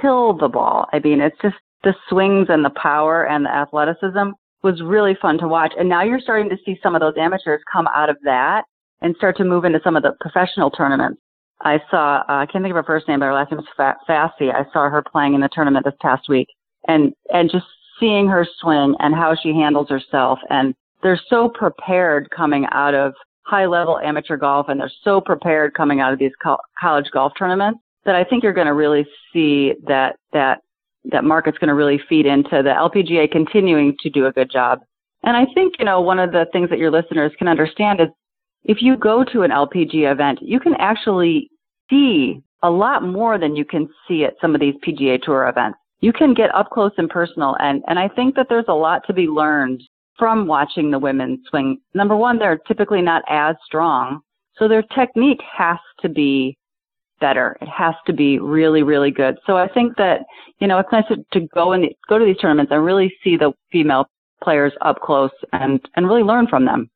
kill 0.00 0.34
the 0.34 0.48
ball. 0.48 0.86
I 0.92 1.00
mean, 1.00 1.20
it's 1.20 1.36
just 1.42 1.56
the 1.82 1.94
swings 2.08 2.46
and 2.48 2.64
the 2.64 2.70
power 2.70 3.26
and 3.26 3.44
the 3.44 3.50
athleticism 3.50 4.30
was 4.62 4.82
really 4.82 5.16
fun 5.20 5.38
to 5.38 5.48
watch. 5.48 5.72
And 5.78 5.88
now 5.88 6.02
you're 6.02 6.20
starting 6.20 6.50
to 6.50 6.56
see 6.64 6.78
some 6.82 6.94
of 6.94 7.00
those 7.00 7.14
amateurs 7.18 7.62
come 7.70 7.88
out 7.94 8.10
of 8.10 8.16
that 8.24 8.64
and 9.00 9.16
start 9.16 9.36
to 9.38 9.44
move 9.44 9.64
into 9.64 9.80
some 9.82 9.96
of 9.96 10.02
the 10.02 10.12
professional 10.20 10.70
tournaments. 10.70 11.20
I 11.62 11.80
saw, 11.90 12.22
uh, 12.28 12.40
I 12.40 12.46
can't 12.46 12.64
think 12.64 12.72
of 12.72 12.76
her 12.76 12.82
first 12.82 13.06
name, 13.08 13.20
but 13.20 13.26
her 13.26 13.34
last 13.34 13.50
name 13.50 13.60
is 13.60 13.66
Fassi. 13.78 14.54
I 14.54 14.64
saw 14.72 14.88
her 14.88 15.02
playing 15.02 15.34
in 15.34 15.40
the 15.40 15.48
tournament 15.52 15.84
this 15.84 15.94
past 16.00 16.28
week 16.28 16.48
and, 16.88 17.12
and 17.32 17.50
just 17.50 17.66
seeing 17.98 18.26
her 18.28 18.46
swing 18.60 18.94
and 18.98 19.14
how 19.14 19.34
she 19.40 19.50
handles 19.50 19.88
herself. 19.88 20.38
And 20.48 20.74
they're 21.02 21.20
so 21.28 21.48
prepared 21.48 22.30
coming 22.30 22.66
out 22.72 22.94
of 22.94 23.12
high 23.42 23.66
level 23.66 23.98
amateur 23.98 24.36
golf 24.36 24.68
and 24.68 24.80
they're 24.80 24.92
so 25.02 25.20
prepared 25.20 25.74
coming 25.74 26.00
out 26.00 26.12
of 26.12 26.18
these 26.18 26.32
co- 26.42 26.58
college 26.78 27.10
golf 27.12 27.32
tournaments 27.38 27.80
that 28.04 28.14
I 28.14 28.24
think 28.24 28.42
you're 28.42 28.52
going 28.52 28.66
to 28.66 28.74
really 28.74 29.06
see 29.32 29.74
that, 29.86 30.16
that, 30.32 30.60
that 31.04 31.24
market's 31.24 31.58
going 31.58 31.68
to 31.68 31.74
really 31.74 32.00
feed 32.08 32.26
into 32.26 32.62
the 32.62 32.70
LPGA 32.70 33.30
continuing 33.30 33.96
to 34.00 34.10
do 34.10 34.26
a 34.26 34.32
good 34.32 34.50
job. 34.50 34.80
And 35.22 35.36
I 35.36 35.46
think, 35.54 35.74
you 35.78 35.84
know, 35.84 36.00
one 36.00 36.18
of 36.18 36.32
the 36.32 36.46
things 36.52 36.70
that 36.70 36.78
your 36.78 36.90
listeners 36.90 37.32
can 37.38 37.48
understand 37.48 38.00
is 38.00 38.08
if 38.64 38.78
you 38.80 38.96
go 38.96 39.24
to 39.24 39.42
an 39.42 39.50
LPGA 39.50 40.12
event, 40.12 40.38
you 40.42 40.60
can 40.60 40.74
actually 40.78 41.50
see 41.88 42.42
a 42.62 42.70
lot 42.70 43.02
more 43.02 43.38
than 43.38 43.56
you 43.56 43.64
can 43.64 43.88
see 44.06 44.24
at 44.24 44.34
some 44.40 44.54
of 44.54 44.60
these 44.60 44.74
PGA 44.86 45.20
Tour 45.20 45.48
events 45.48 45.78
you 46.00 46.12
can 46.12 46.34
get 46.34 46.54
up 46.54 46.70
close 46.70 46.92
and 46.96 47.08
personal. 47.08 47.56
And, 47.60 47.82
and 47.86 47.98
I 47.98 48.08
think 48.08 48.34
that 48.34 48.46
there's 48.48 48.64
a 48.68 48.74
lot 48.74 49.02
to 49.06 49.12
be 49.12 49.26
learned 49.26 49.82
from 50.18 50.46
watching 50.46 50.90
the 50.90 50.98
women 50.98 51.42
swing. 51.48 51.78
Number 51.94 52.16
one, 52.16 52.38
they're 52.38 52.58
typically 52.68 53.02
not 53.02 53.22
as 53.28 53.56
strong. 53.64 54.20
So 54.56 54.68
their 54.68 54.82
technique 54.82 55.40
has 55.56 55.78
to 56.00 56.08
be 56.08 56.56
better. 57.20 57.56
It 57.60 57.68
has 57.68 57.94
to 58.06 58.12
be 58.12 58.38
really, 58.38 58.82
really 58.82 59.10
good. 59.10 59.36
So 59.46 59.56
I 59.56 59.68
think 59.68 59.96
that, 59.96 60.20
you 60.58 60.66
know, 60.66 60.78
it's 60.78 60.92
nice 60.92 61.06
to, 61.08 61.16
to 61.38 61.46
go 61.54 61.72
and 61.72 61.86
go 62.08 62.18
to 62.18 62.24
these 62.24 62.38
tournaments 62.38 62.72
and 62.72 62.84
really 62.84 63.12
see 63.22 63.36
the 63.36 63.52
female 63.70 64.06
players 64.42 64.72
up 64.80 65.00
close 65.00 65.30
and, 65.52 65.80
and 65.96 66.06
really 66.06 66.22
learn 66.22 66.46
from 66.46 66.64
them. 66.64 66.90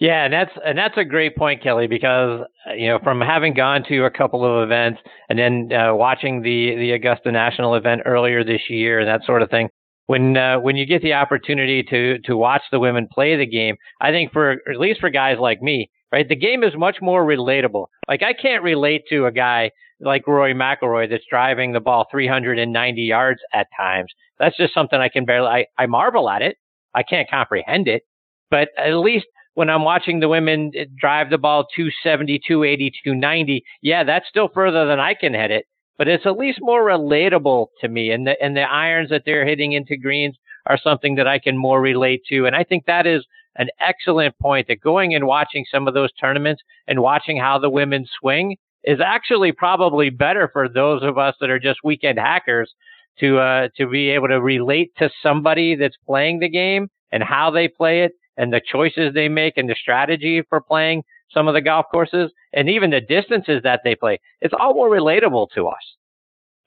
Yeah, 0.00 0.24
and 0.24 0.32
that's 0.32 0.50
and 0.64 0.78
that's 0.78 0.96
a 0.96 1.04
great 1.04 1.36
point, 1.36 1.62
Kellie, 1.62 1.86
because 1.86 2.40
you 2.74 2.88
know 2.88 2.98
from 3.04 3.20
having 3.20 3.52
gone 3.52 3.84
to 3.88 4.06
a 4.06 4.10
couple 4.10 4.46
of 4.46 4.62
events 4.64 4.98
and 5.28 5.38
then 5.38 5.70
uh, 5.78 5.94
watching 5.94 6.40
the 6.40 6.74
the 6.76 6.92
Augusta 6.92 7.30
National 7.30 7.74
event 7.74 8.00
earlier 8.06 8.42
this 8.42 8.62
year 8.70 9.00
and 9.00 9.08
that 9.08 9.26
sort 9.26 9.42
of 9.42 9.50
thing. 9.50 9.68
When 10.06 10.38
uh, 10.38 10.58
when 10.58 10.76
you 10.76 10.86
get 10.86 11.02
the 11.02 11.12
opportunity 11.12 11.82
to 11.82 12.18
to 12.20 12.34
watch 12.34 12.62
the 12.72 12.80
women 12.80 13.08
play 13.12 13.36
the 13.36 13.44
game, 13.44 13.76
I 14.00 14.10
think 14.10 14.32
for 14.32 14.52
at 14.52 14.78
least 14.80 15.00
for 15.00 15.10
guys 15.10 15.36
like 15.38 15.60
me, 15.60 15.90
right, 16.12 16.28
the 16.28 16.36
game 16.36 16.62
is 16.62 16.72
much 16.76 16.98
more 17.00 17.24
relatable. 17.24 17.86
Like 18.08 18.22
I 18.22 18.32
can't 18.32 18.62
relate 18.62 19.02
to 19.10 19.26
a 19.26 19.32
guy 19.32 19.70
like 20.00 20.26
Rory 20.26 20.54
McIlroy 20.54 21.08
that's 21.10 21.24
driving 21.28 21.72
the 21.72 21.80
ball 21.80 22.06
390 22.10 23.02
yards 23.02 23.40
at 23.52 23.66
times. 23.76 24.12
That's 24.38 24.56
just 24.56 24.74
something 24.74 24.98
I 24.98 25.08
can 25.08 25.24
barely. 25.24 25.48
I, 25.48 25.66
I 25.78 25.86
marvel 25.86 26.30
at 26.30 26.42
it. 26.42 26.56
I 26.94 27.02
can't 27.02 27.30
comprehend 27.30 27.86
it, 27.86 28.02
but 28.50 28.68
at 28.76 28.94
least 28.94 29.26
when 29.54 29.70
I'm 29.70 29.84
watching 29.84 30.20
the 30.20 30.28
women 30.28 30.72
eh, 30.76 30.86
drive 30.98 31.30
the 31.30 31.38
ball 31.38 31.66
270, 31.76 32.40
280, 32.46 32.92
290, 33.04 33.62
yeah, 33.82 34.04
that's 34.04 34.28
still 34.28 34.48
further 34.52 34.86
than 34.86 34.98
I 34.98 35.14
can 35.14 35.34
hit 35.34 35.50
it, 35.50 35.66
but 35.98 36.08
it's 36.08 36.26
at 36.26 36.38
least 36.38 36.58
more 36.60 36.82
relatable 36.82 37.66
to 37.80 37.88
me. 37.88 38.10
And 38.10 38.26
the, 38.26 38.42
and 38.42 38.56
the 38.56 38.62
irons 38.62 39.10
that 39.10 39.22
they're 39.24 39.46
hitting 39.46 39.72
into 39.72 39.96
greens 39.96 40.36
are 40.66 40.78
something 40.78 41.16
that 41.16 41.28
I 41.28 41.38
can 41.38 41.56
more 41.56 41.80
relate 41.80 42.22
to. 42.28 42.46
And 42.46 42.56
I 42.56 42.64
think 42.64 42.86
that 42.86 43.06
is 43.06 43.24
an 43.56 43.68
excellent 43.80 44.38
point 44.38 44.68
that 44.68 44.80
going 44.80 45.14
and 45.14 45.26
watching 45.26 45.64
some 45.70 45.88
of 45.88 45.94
those 45.94 46.12
tournaments 46.12 46.62
and 46.86 47.00
watching 47.00 47.36
how 47.36 47.58
the 47.58 47.70
women 47.70 48.06
swing 48.20 48.56
is 48.84 49.00
actually 49.04 49.52
probably 49.52 50.10
better 50.10 50.48
for 50.52 50.68
those 50.68 51.02
of 51.02 51.18
us 51.18 51.34
that 51.40 51.50
are 51.50 51.58
just 51.58 51.80
weekend 51.84 52.18
hackers 52.18 52.72
to 53.18 53.38
uh, 53.38 53.68
to 53.76 53.86
be 53.86 54.10
able 54.10 54.28
to 54.28 54.40
relate 54.40 54.92
to 54.96 55.10
somebody 55.22 55.74
that's 55.74 55.96
playing 56.06 56.38
the 56.38 56.48
game 56.48 56.88
and 57.12 57.22
how 57.22 57.50
they 57.50 57.68
play 57.68 58.02
it 58.02 58.12
and 58.36 58.52
the 58.52 58.60
choices 58.60 59.12
they 59.12 59.28
make 59.28 59.56
and 59.56 59.68
the 59.68 59.74
strategy 59.74 60.42
for 60.48 60.60
playing 60.60 61.02
some 61.32 61.46
of 61.46 61.54
the 61.54 61.60
golf 61.60 61.86
courses 61.90 62.30
and 62.52 62.68
even 62.68 62.90
the 62.90 63.00
distances 63.00 63.60
that 63.62 63.80
they 63.84 63.94
play. 63.94 64.18
It's 64.40 64.54
all 64.58 64.74
more 64.74 64.90
relatable 64.90 65.48
to 65.54 65.68
us. 65.68 65.96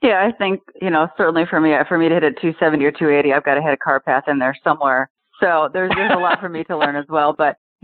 Yeah, 0.02 0.26
I 0.26 0.36
think, 0.36 0.60
you 0.82 0.90
know, 0.90 1.08
certainly 1.16 1.44
for 1.48 1.60
me, 1.60 1.74
for 1.88 1.96
me 1.96 2.08
to 2.08 2.14
hit 2.14 2.24
a 2.24 2.30
270 2.30 2.84
or 2.84 2.92
280, 2.92 3.32
I've 3.32 3.44
got 3.44 3.54
to 3.54 3.62
hit 3.62 3.72
a 3.72 3.76
car 3.76 4.00
path 4.00 4.24
in 4.28 4.38
there 4.38 4.54
somewhere. 4.62 5.08
So 5.40 5.68
there's, 5.72 5.90
there's 5.94 6.12
a 6.14 6.20
lot 6.20 6.40
for 6.40 6.48
me 6.48 6.64
to 6.64 6.76
learn 6.76 6.96
as 6.96 7.06
well, 7.08 7.34
but 7.36 7.56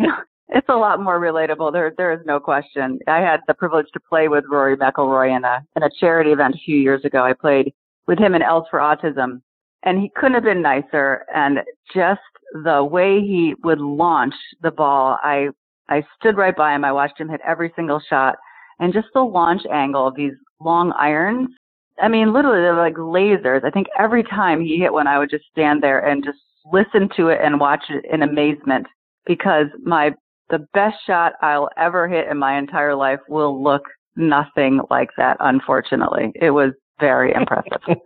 it's 0.49 0.69
a 0.69 0.77
lot 0.77 1.01
more 1.03 1.21
relatable. 1.21 1.73
There, 1.73 1.93
there 1.97 2.13
is 2.13 2.21
no 2.25 2.41
question. 2.41 2.99
I 3.07 3.19
had 3.19 3.41
the 3.47 3.55
privilege 3.55 3.87
to 3.93 4.01
play 4.01 4.29
with 4.29 4.45
Rory 4.51 4.77
McIlroy 4.77 5.37
in 5.37 5.45
a, 5.45 5.65
in 5.77 5.83
a 5.83 5.91
charity 5.99 6.31
event 6.31 6.55
a 6.55 6.65
few 6.65 6.77
years 6.77 7.05
ago. 7.05 7.23
I 7.23 7.33
played 7.33 7.73
with 8.07 8.19
him 8.19 8.35
in 8.35 8.43
Els 8.43 8.67
for 8.71 8.79
Autism 8.79 9.43
and 9.83 9.99
he 9.99 10.11
couldn't 10.15 10.35
have 10.35 10.45
been 10.45 10.63
nicer 10.63 11.25
and 11.35 11.61
just 11.95 12.21
the 12.65 12.85
way 12.85 13.21
he 13.21 13.55
would 13.63 13.81
launch 13.81 14.35
the 14.63 14.71
ball, 14.71 15.19
I 15.23 15.49
I 15.89 16.05
stood 16.19 16.37
right 16.37 16.57
by 16.57 16.75
him. 16.75 16.85
I 16.85 16.93
watched 16.93 17.19
him 17.19 17.29
hit 17.29 17.41
every 17.45 17.73
single 17.75 18.01
shot, 18.09 18.37
and 18.79 18.93
just 18.93 19.09
the 19.13 19.23
launch 19.23 19.63
angle 19.71 20.07
of 20.07 20.15
these 20.15 20.35
long 20.61 20.93
irons. 20.93 21.49
I 22.01 22.09
mean, 22.09 22.33
literally, 22.33 22.61
they're 22.61 22.77
like 22.77 22.95
lasers. 22.95 23.65
I 23.65 23.71
think 23.71 23.89
every 23.99 24.23
time 24.23 24.61
he 24.61 24.79
hit 24.79 24.93
one, 24.93 25.07
I 25.07 25.19
would 25.19 25.31
just 25.31 25.45
stand 25.51 25.83
there 25.83 26.07
and 26.07 26.25
just 26.25 26.39
listen 26.73 27.09
to 27.17 27.29
it 27.29 27.39
and 27.43 27.61
watch 27.61 27.85
it 27.89 28.05
in 28.13 28.23
amazement 28.23 28.87
because 29.27 29.67
my 29.83 30.13
the 30.51 30.67
best 30.75 30.97
shot 31.07 31.35
I'll 31.43 31.71
ever 31.77 32.09
hit 32.09 32.27
in 32.29 32.37
my 32.37 32.59
entire 32.59 32.95
life 32.95 33.21
will 33.29 33.63
look 33.63 33.83
nothing 34.17 34.81
like 34.91 35.11
that. 35.17 35.37
Unfortunately, 35.41 36.33
it 36.35 36.51
was 36.51 36.73
very 36.99 37.33
impressive. 37.37 37.99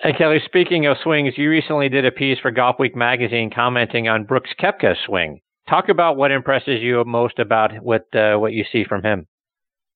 And 0.00 0.16
Kellie, 0.16 0.40
speaking 0.44 0.86
of 0.86 0.96
swings, 1.02 1.34
you 1.36 1.50
recently 1.50 1.88
did 1.88 2.06
a 2.06 2.12
piece 2.12 2.38
for 2.38 2.50
Golf 2.50 2.76
Week 2.78 2.94
magazine 2.94 3.50
commenting 3.54 4.08
on 4.08 4.24
Brooks 4.24 4.50
Koepka's 4.60 4.98
swing. 5.04 5.40
Talk 5.68 5.88
about 5.88 6.16
what 6.16 6.30
impresses 6.30 6.80
you 6.80 7.02
most 7.04 7.38
about 7.38 7.72
what 7.82 8.06
uh, 8.14 8.36
what 8.36 8.52
you 8.52 8.64
see 8.72 8.84
from 8.84 9.02
him. 9.02 9.26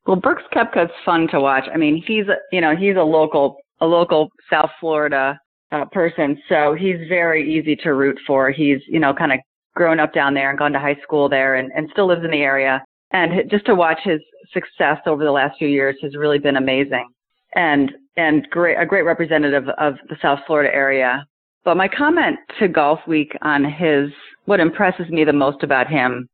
Well, 0.07 0.17
Brooks 0.17 0.43
Koepka's 0.53 0.91
fun 1.05 1.29
to 1.29 1.41
watch. 1.41 1.65
I 1.73 1.79
mean, 1.79 2.03
he's 2.05 2.25
you 2.51 2.61
know 2.61 2.75
he's 2.77 2.97
a 2.97 3.03
local 3.03 3.57
a 3.81 3.87
local 3.87 4.29
South 4.51 4.71
Florida 4.81 5.39
uh, 5.73 5.85
person, 5.87 6.41
so 6.49 6.75
he's 6.79 7.09
very 7.09 7.59
easy 7.59 7.77
to 7.77 7.95
root 7.95 8.19
for. 8.27 8.51
He's 8.51 8.81
you 8.87 9.01
know 9.01 9.13
kind 9.15 9.33
of 9.33 9.39
grown 9.75 10.01
up 10.01 10.13
down 10.13 10.35
there 10.35 10.51
and 10.51 10.59
gone 10.59 10.73
to 10.73 10.79
high 10.79 10.99
school 11.03 11.29
there, 11.29 11.57
and 11.57 11.71
and 11.75 11.89
still 11.93 12.07
lives 12.07 12.25
in 12.25 12.31
the 12.31 12.43
area. 12.43 12.85
And 13.13 13.51
just 13.51 13.67
to 13.67 13.75
watch 13.75 13.99
his 14.05 14.21
success 14.53 14.99
over 15.07 15.25
the 15.25 15.31
last 15.31 15.59
few 15.59 15.69
years 15.69 15.97
has 16.03 16.17
really 16.17 16.39
been 16.39 16.57
amazing, 16.57 17.09
and 17.55 17.93
and 18.17 18.47
great 18.51 18.77
a 18.77 18.87
great 18.87 19.03
representative 19.03 19.69
of 19.79 19.95
the 20.09 20.17
South 20.21 20.41
Florida 20.47 20.75
area. 20.75 21.27
But 21.65 21.77
my 21.77 21.89
comment 21.89 22.39
to 22.59 22.69
Golf 22.69 23.01
Week 23.07 23.37
on 23.43 23.65
his 23.65 24.11
what 24.45 24.61
impresses 24.61 25.09
me 25.09 25.25
the 25.25 25.33
most 25.33 25.63
about 25.63 25.89
him 25.89 26.29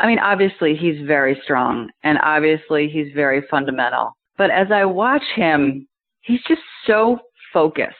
I 0.00 0.06
mean, 0.06 0.18
obviously 0.18 0.74
he's 0.74 1.06
very 1.06 1.38
strong 1.44 1.90
and 2.02 2.18
obviously 2.22 2.88
he's 2.88 3.12
very 3.14 3.42
fundamental. 3.50 4.16
But 4.38 4.50
as 4.50 4.68
I 4.72 4.86
watch 4.86 5.22
him, 5.36 5.86
he's 6.22 6.40
just 6.48 6.62
so 6.86 7.18
focused. 7.52 7.94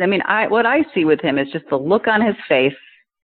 I 0.00 0.06
mean, 0.06 0.22
I, 0.22 0.46
what 0.48 0.66
I 0.66 0.84
see 0.94 1.04
with 1.04 1.20
him 1.20 1.38
is 1.38 1.48
just 1.52 1.66
the 1.70 1.76
look 1.76 2.08
on 2.08 2.24
his 2.24 2.36
face. 2.48 2.74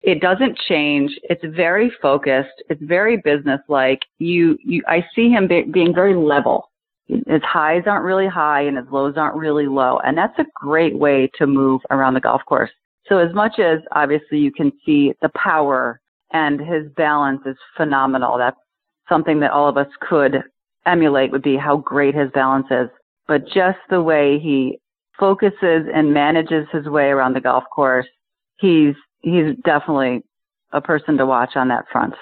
It 0.02 0.20
doesn't 0.20 0.58
change. 0.68 1.10
It's 1.24 1.44
very 1.44 1.90
focused. 2.00 2.62
It's 2.70 2.82
very 2.82 3.18
businesslike. 3.18 4.00
You, 4.18 4.56
you, 4.64 4.82
I 4.86 5.04
see 5.14 5.28
him 5.28 5.48
be, 5.48 5.62
being 5.62 5.94
very 5.94 6.14
level. 6.14 6.70
His 7.08 7.42
highs 7.42 7.82
aren't 7.86 8.04
really 8.04 8.26
high 8.26 8.62
and 8.62 8.76
his 8.76 8.86
lows 8.90 9.16
aren't 9.16 9.36
really 9.36 9.66
low. 9.66 9.98
And 10.04 10.16
that's 10.16 10.38
a 10.38 10.46
great 10.54 10.98
way 10.98 11.30
to 11.38 11.46
move 11.46 11.80
around 11.90 12.14
the 12.14 12.20
golf 12.20 12.42
course. 12.46 12.70
So 13.08 13.18
as 13.18 13.32
much 13.34 13.58
as 13.58 13.80
obviously 13.92 14.38
you 14.38 14.52
can 14.52 14.72
see 14.84 15.12
the 15.22 15.30
power 15.30 16.00
and 16.32 16.60
his 16.60 16.90
balance 16.96 17.42
is 17.46 17.56
phenomenal. 17.76 18.38
That's 18.38 18.56
something 19.08 19.38
that 19.40 19.52
all 19.52 19.68
of 19.68 19.76
us 19.76 19.86
could 20.00 20.42
emulate 20.84 21.30
would 21.30 21.42
be 21.42 21.56
how 21.56 21.76
great 21.76 22.14
his 22.14 22.30
balance 22.32 22.66
is. 22.70 22.88
But 23.28 23.46
just 23.46 23.78
the 23.90 24.02
way 24.02 24.38
he 24.38 24.80
focuses 25.18 25.86
and 25.94 26.12
manages 26.12 26.66
his 26.72 26.86
way 26.86 27.06
around 27.06 27.34
the 27.34 27.40
golf 27.40 27.64
course, 27.74 28.06
he's 28.58 28.94
he's 29.20 29.54
definitely 29.64 30.22
a 30.72 30.80
person 30.80 31.16
to 31.16 31.26
watch 31.26 31.56
on 31.56 31.68
that 31.68 31.84
front. 31.90 32.14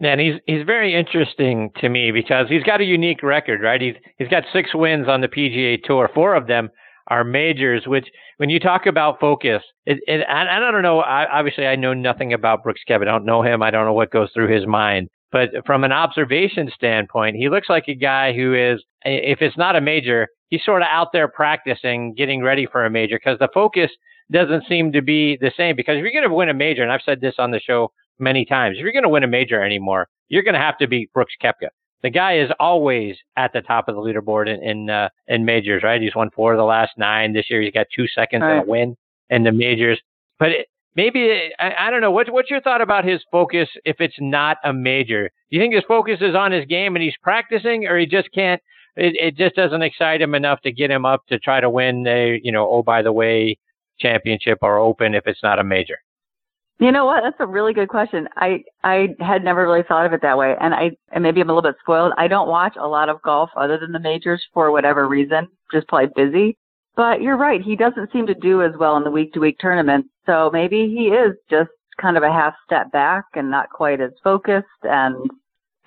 And 0.00 0.20
he's 0.20 0.34
he's 0.46 0.64
very 0.66 0.94
interesting 0.94 1.70
to 1.80 1.88
me 1.88 2.10
because 2.10 2.48
he's 2.48 2.64
got 2.64 2.80
a 2.80 2.84
unique 2.84 3.22
record, 3.22 3.62
right? 3.62 3.80
He's 3.80 3.94
he's 4.18 4.28
got 4.28 4.44
six 4.52 4.74
wins 4.74 5.08
on 5.08 5.20
the 5.20 5.28
PGA 5.28 5.82
Tour. 5.82 6.10
Four 6.14 6.34
of 6.34 6.46
them 6.46 6.70
are 7.08 7.22
majors, 7.22 7.86
which 7.86 8.06
when 8.38 8.50
you 8.50 8.58
talk 8.58 8.86
about 8.86 9.20
focus, 9.20 9.62
it, 9.86 9.98
it, 10.06 10.24
and, 10.28 10.48
I 10.48 10.58
don't 10.58 10.82
know, 10.82 11.00
I, 11.00 11.26
obviously 11.38 11.66
I 11.66 11.76
know 11.76 11.92
nothing 11.92 12.32
about 12.32 12.62
Brooks 12.62 12.80
Koepka. 12.88 13.02
I 13.02 13.04
don't 13.04 13.26
know 13.26 13.42
him. 13.42 13.62
I 13.62 13.70
don't 13.70 13.84
know 13.84 13.92
what 13.92 14.10
goes 14.10 14.30
through 14.34 14.52
his 14.52 14.66
mind. 14.66 15.08
But 15.34 15.50
from 15.66 15.82
an 15.82 15.90
observation 15.90 16.70
standpoint, 16.72 17.34
he 17.34 17.48
looks 17.48 17.68
like 17.68 17.88
a 17.88 17.94
guy 17.96 18.32
who 18.32 18.54
is, 18.54 18.80
if 19.04 19.42
it's 19.42 19.56
not 19.56 19.74
a 19.74 19.80
major, 19.80 20.28
he's 20.50 20.64
sort 20.64 20.80
of 20.80 20.86
out 20.88 21.08
there 21.12 21.26
practicing, 21.26 22.14
getting 22.14 22.40
ready 22.40 22.68
for 22.70 22.86
a 22.86 22.90
major 22.90 23.18
because 23.18 23.40
the 23.40 23.48
focus 23.52 23.90
doesn't 24.30 24.62
seem 24.68 24.92
to 24.92 25.02
be 25.02 25.36
the 25.40 25.50
same. 25.56 25.74
Because 25.74 25.96
if 25.96 26.02
you're 26.02 26.12
going 26.12 26.28
to 26.28 26.32
win 26.32 26.50
a 26.50 26.54
major, 26.54 26.84
and 26.84 26.92
I've 26.92 27.00
said 27.04 27.20
this 27.20 27.34
on 27.40 27.50
the 27.50 27.58
show 27.58 27.90
many 28.20 28.44
times, 28.44 28.76
if 28.76 28.84
you're 28.84 28.92
going 28.92 29.02
to 29.02 29.08
win 29.08 29.24
a 29.24 29.28
major 29.28 29.60
anymore, 29.60 30.06
you're 30.28 30.44
going 30.44 30.54
to 30.54 30.60
have 30.60 30.78
to 30.78 30.86
beat 30.86 31.12
Brooks 31.12 31.34
Koepka 31.42 31.70
the 32.04 32.10
guy 32.10 32.38
is 32.38 32.50
always 32.60 33.16
at 33.38 33.54
the 33.54 33.62
top 33.62 33.88
of 33.88 33.94
the 33.94 34.00
leaderboard 34.00 34.46
in 34.46 34.62
in, 34.62 34.90
uh, 34.90 35.08
in 35.26 35.44
majors, 35.44 35.82
right? 35.82 36.02
He's 36.02 36.14
won 36.14 36.28
four 36.30 36.52
of 36.52 36.58
the 36.58 36.64
last 36.64 36.92
nine. 36.98 37.32
This 37.32 37.46
year 37.48 37.62
he's 37.62 37.72
got 37.72 37.86
two 37.96 38.06
seconds 38.06 38.42
right. 38.42 38.58
and 38.58 38.68
a 38.68 38.70
win 38.70 38.96
in 39.30 39.42
the 39.42 39.52
majors. 39.52 39.98
But 40.38 40.50
it, 40.50 40.66
maybe 40.96 41.50
I, 41.58 41.72
I 41.86 41.90
don't 41.90 42.00
know. 42.00 42.10
What's 42.10 42.30
what's 42.30 42.50
your 42.50 42.60
thought 42.60 42.80
about 42.80 43.04
his 43.04 43.20
focus 43.30 43.68
if 43.84 43.96
it's 44.00 44.16
not 44.18 44.58
a 44.64 44.72
major? 44.72 45.30
Do 45.50 45.56
you 45.56 45.62
think 45.62 45.74
his 45.74 45.84
focus 45.86 46.18
is 46.20 46.34
on 46.34 46.52
his 46.52 46.64
game 46.66 46.96
and 46.96 47.02
he's 47.02 47.16
practicing, 47.22 47.86
or 47.86 47.98
he 47.98 48.06
just 48.06 48.28
can't? 48.32 48.60
It, 48.96 49.14
it 49.16 49.36
just 49.36 49.56
doesn't 49.56 49.82
excite 49.82 50.22
him 50.22 50.34
enough 50.34 50.60
to 50.62 50.72
get 50.72 50.90
him 50.90 51.04
up 51.04 51.26
to 51.28 51.38
try 51.38 51.60
to 51.60 51.70
win 51.70 52.06
a 52.06 52.40
you 52.42 52.52
know 52.52 52.68
oh 52.70 52.82
by 52.82 53.02
the 53.02 53.12
way 53.12 53.58
championship 53.98 54.58
or 54.62 54.78
open 54.78 55.14
if 55.14 55.26
it's 55.26 55.42
not 55.42 55.58
a 55.58 55.64
major. 55.64 55.98
You 56.80 56.90
know 56.90 57.04
what? 57.04 57.22
That's 57.22 57.36
a 57.38 57.46
really 57.46 57.72
good 57.72 57.88
question. 57.88 58.28
I 58.36 58.64
I 58.82 59.08
had 59.20 59.44
never 59.44 59.62
really 59.62 59.84
thought 59.86 60.06
of 60.06 60.12
it 60.12 60.22
that 60.22 60.36
way, 60.36 60.54
and 60.60 60.74
I 60.74 60.90
and 61.12 61.22
maybe 61.22 61.40
I'm 61.40 61.48
a 61.48 61.54
little 61.54 61.70
bit 61.70 61.78
spoiled. 61.80 62.12
I 62.18 62.26
don't 62.26 62.48
watch 62.48 62.74
a 62.78 62.86
lot 62.86 63.08
of 63.08 63.22
golf 63.22 63.50
other 63.56 63.78
than 63.78 63.92
the 63.92 64.00
majors 64.00 64.44
for 64.52 64.72
whatever 64.72 65.06
reason, 65.06 65.48
just 65.72 65.86
probably 65.86 66.10
busy. 66.16 66.58
But 66.96 67.22
you're 67.22 67.36
right. 67.36 67.60
He 67.60 67.76
doesn't 67.76 68.12
seem 68.12 68.26
to 68.26 68.34
do 68.34 68.62
as 68.62 68.72
well 68.78 68.96
in 68.96 69.04
the 69.04 69.10
week 69.10 69.32
to 69.32 69.40
week 69.40 69.58
tournaments. 69.60 70.08
So 70.26 70.50
maybe 70.52 70.88
he 70.88 71.08
is 71.08 71.36
just 71.50 71.70
kind 72.00 72.16
of 72.16 72.22
a 72.22 72.30
half 72.32 72.54
step 72.64 72.90
back 72.92 73.24
and 73.34 73.50
not 73.50 73.70
quite 73.70 74.00
as 74.00 74.12
focused. 74.22 74.66
And 74.82 75.30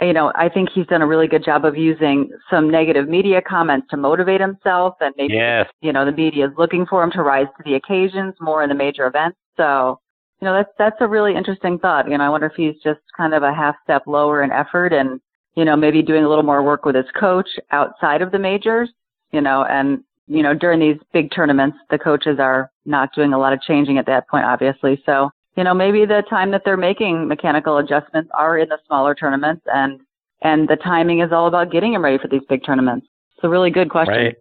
you 0.01 0.13
know, 0.13 0.31
I 0.35 0.47
think 0.47 0.69
he's 0.69 0.85
done 0.87 1.01
a 1.01 1.07
really 1.07 1.27
good 1.27 1.43
job 1.43 1.65
of 1.65 1.75
using 1.75 2.29
some 2.51 2.69
negative 2.69 3.09
media 3.09 3.41
comments 3.41 3.87
to 3.89 3.97
motivate 3.97 4.39
himself, 4.39 4.93
and 5.01 5.13
maybe 5.17 5.33
yes. 5.33 5.67
you 5.81 5.91
know 5.91 6.05
the 6.05 6.11
media 6.11 6.45
is 6.45 6.53
looking 6.57 6.85
for 6.85 7.03
him 7.03 7.11
to 7.11 7.23
rise 7.23 7.47
to 7.57 7.63
the 7.65 7.75
occasions 7.75 8.35
more 8.39 8.61
in 8.61 8.69
the 8.69 8.75
major 8.75 9.07
events. 9.07 9.37
So 9.55 9.99
you 10.41 10.45
know, 10.45 10.53
that's 10.53 10.69
that's 10.77 10.97
a 10.99 11.07
really 11.07 11.35
interesting 11.35 11.79
thought. 11.79 12.09
You 12.09 12.17
know, 12.17 12.23
I 12.23 12.29
wonder 12.29 12.47
if 12.47 12.53
he's 12.55 12.75
just 12.83 12.99
kind 13.15 13.33
of 13.33 13.43
a 13.43 13.53
half 13.53 13.75
step 13.83 14.03
lower 14.05 14.43
in 14.43 14.51
effort 14.51 14.93
and, 14.93 15.19
you 15.55 15.65
know, 15.65 15.75
maybe 15.75 16.01
doing 16.01 16.23
a 16.23 16.29
little 16.29 16.43
more 16.43 16.61
work 16.61 16.85
with 16.85 16.95
his 16.95 17.05
coach 17.19 17.49
outside 17.71 18.21
of 18.21 18.31
the 18.31 18.39
majors, 18.39 18.89
you 19.31 19.41
know, 19.41 19.65
and 19.65 20.03
you 20.27 20.43
know, 20.43 20.53
during 20.53 20.79
these 20.79 20.97
big 21.13 21.31
tournaments, 21.31 21.77
the 21.89 21.97
coaches 21.97 22.37
are 22.39 22.69
not 22.85 23.13
doing 23.15 23.33
a 23.33 23.39
lot 23.39 23.53
of 23.53 23.61
changing 23.61 23.97
at 23.97 24.05
that 24.05 24.27
point, 24.27 24.45
obviously. 24.45 25.01
So, 25.05 25.29
you 25.55 25.63
know, 25.63 25.73
maybe 25.73 26.05
the 26.05 26.23
time 26.29 26.51
that 26.51 26.63
they're 26.65 26.77
making 26.77 27.27
mechanical 27.27 27.77
adjustments 27.77 28.29
are 28.33 28.57
in 28.57 28.69
the 28.69 28.77
smaller 28.87 29.15
tournaments 29.15 29.63
and 29.73 29.99
and 30.43 30.67
the 30.67 30.75
timing 30.75 31.21
is 31.21 31.31
all 31.31 31.47
about 31.47 31.71
getting 31.71 31.93
them 31.93 32.03
ready 32.03 32.19
for 32.19 32.27
these 32.27 32.43
big 32.47 32.63
tournaments. 32.63 33.07
It's 33.35 33.43
a 33.43 33.49
really 33.49 33.71
good 33.71 33.89
question. 33.89 34.13
Right. 34.13 34.35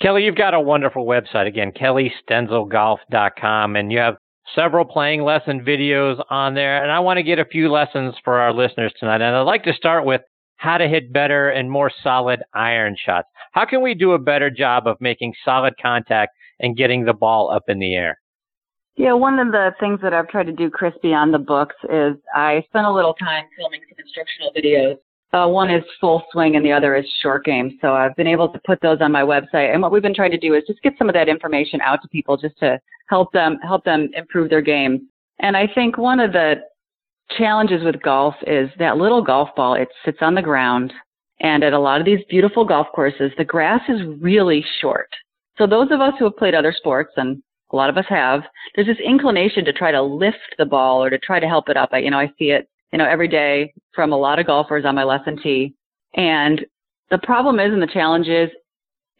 Kellie, 0.00 0.24
you've 0.24 0.36
got 0.36 0.54
a 0.54 0.60
wonderful 0.60 1.04
website 1.04 1.48
again, 1.48 1.72
kelliestenzelgolf.com, 1.72 3.76
and 3.76 3.92
you 3.92 3.98
have 3.98 4.16
several 4.54 4.84
playing 4.84 5.22
lesson 5.22 5.64
videos 5.64 6.22
on 6.30 6.54
there, 6.54 6.80
and 6.82 6.92
I 6.92 7.00
want 7.00 7.18
to 7.18 7.22
get 7.22 7.38
a 7.38 7.44
few 7.44 7.70
lessons 7.70 8.14
for 8.24 8.40
our 8.40 8.52
listeners 8.52 8.92
tonight. 8.98 9.20
And 9.20 9.36
I'd 9.36 9.42
like 9.42 9.62
to 9.64 9.72
start 9.72 10.04
with 10.04 10.22
how 10.64 10.78
to 10.78 10.88
hit 10.88 11.12
better 11.12 11.50
and 11.50 11.70
more 11.70 11.92
solid 12.02 12.42
iron 12.54 12.96
shots. 12.98 13.28
How 13.52 13.66
can 13.66 13.82
we 13.82 13.92
do 13.92 14.12
a 14.12 14.18
better 14.18 14.50
job 14.50 14.86
of 14.86 14.96
making 14.98 15.34
solid 15.44 15.74
contact 15.80 16.32
and 16.58 16.74
getting 16.74 17.04
the 17.04 17.12
ball 17.12 17.50
up 17.50 17.64
in 17.68 17.78
the 17.78 17.94
air? 17.94 18.18
Yeah, 18.96 19.12
one 19.12 19.38
of 19.38 19.52
the 19.52 19.72
things 19.78 20.00
that 20.02 20.14
I've 20.14 20.28
tried 20.28 20.46
to 20.46 20.52
do, 20.52 20.70
Chris, 20.70 20.94
beyond 21.02 21.34
the 21.34 21.38
books 21.38 21.74
is 21.92 22.16
I 22.34 22.64
spent 22.68 22.86
a 22.86 22.90
little 22.90 23.12
time 23.14 23.44
filming 23.58 23.80
some 23.90 23.98
instructional 23.98 24.52
videos. 24.56 24.96
Uh, 25.34 25.48
one 25.48 25.68
is 25.68 25.82
full 26.00 26.22
swing 26.32 26.56
and 26.56 26.64
the 26.64 26.72
other 26.72 26.96
is 26.96 27.04
short 27.20 27.44
game. 27.44 27.76
So 27.82 27.92
I've 27.92 28.16
been 28.16 28.28
able 28.28 28.48
to 28.50 28.60
put 28.64 28.80
those 28.80 28.98
on 29.02 29.12
my 29.12 29.22
website. 29.22 29.74
And 29.74 29.82
what 29.82 29.92
we've 29.92 30.00
been 30.00 30.14
trying 30.14 30.30
to 30.30 30.38
do 30.38 30.54
is 30.54 30.62
just 30.66 30.80
get 30.80 30.94
some 30.96 31.10
of 31.10 31.14
that 31.14 31.28
information 31.28 31.82
out 31.82 32.00
to 32.02 32.08
people 32.08 32.38
just 32.38 32.56
to 32.60 32.80
help 33.10 33.32
them 33.32 33.58
help 33.62 33.84
them 33.84 34.08
improve 34.16 34.48
their 34.48 34.62
game. 34.62 35.08
And 35.40 35.56
I 35.56 35.66
think 35.74 35.98
one 35.98 36.20
of 36.20 36.32
the 36.32 36.54
challenges 37.30 37.82
with 37.84 38.02
golf 38.02 38.34
is 38.46 38.70
that 38.78 38.96
little 38.96 39.22
golf 39.22 39.50
ball, 39.56 39.74
it 39.74 39.88
sits 40.04 40.18
on 40.20 40.34
the 40.34 40.42
ground. 40.42 40.92
And 41.40 41.64
at 41.64 41.72
a 41.72 41.78
lot 41.78 42.00
of 42.00 42.06
these 42.06 42.20
beautiful 42.28 42.64
golf 42.64 42.86
courses, 42.94 43.32
the 43.36 43.44
grass 43.44 43.80
is 43.88 44.00
really 44.20 44.64
short. 44.80 45.08
So 45.58 45.66
those 45.66 45.90
of 45.90 46.00
us 46.00 46.14
who 46.18 46.24
have 46.24 46.36
played 46.36 46.54
other 46.54 46.72
sports, 46.76 47.12
and 47.16 47.42
a 47.72 47.76
lot 47.76 47.90
of 47.90 47.96
us 47.96 48.06
have, 48.08 48.42
there's 48.74 48.86
this 48.86 48.98
inclination 49.04 49.64
to 49.64 49.72
try 49.72 49.90
to 49.90 50.02
lift 50.02 50.38
the 50.58 50.64
ball 50.64 51.02
or 51.02 51.10
to 51.10 51.18
try 51.18 51.40
to 51.40 51.48
help 51.48 51.68
it 51.68 51.76
up. 51.76 51.90
I, 51.92 51.98
you 51.98 52.10
know, 52.10 52.18
I 52.18 52.28
see 52.38 52.50
it, 52.50 52.68
you 52.92 52.98
know, 52.98 53.08
every 53.08 53.28
day 53.28 53.74
from 53.94 54.12
a 54.12 54.16
lot 54.16 54.38
of 54.38 54.46
golfers 54.46 54.84
on 54.84 54.94
my 54.94 55.04
lesson 55.04 55.38
tee. 55.42 55.74
And 56.14 56.64
the 57.10 57.18
problem 57.18 57.58
is, 57.58 57.72
and 57.72 57.82
the 57.82 57.88
challenge 57.88 58.28
is, 58.28 58.50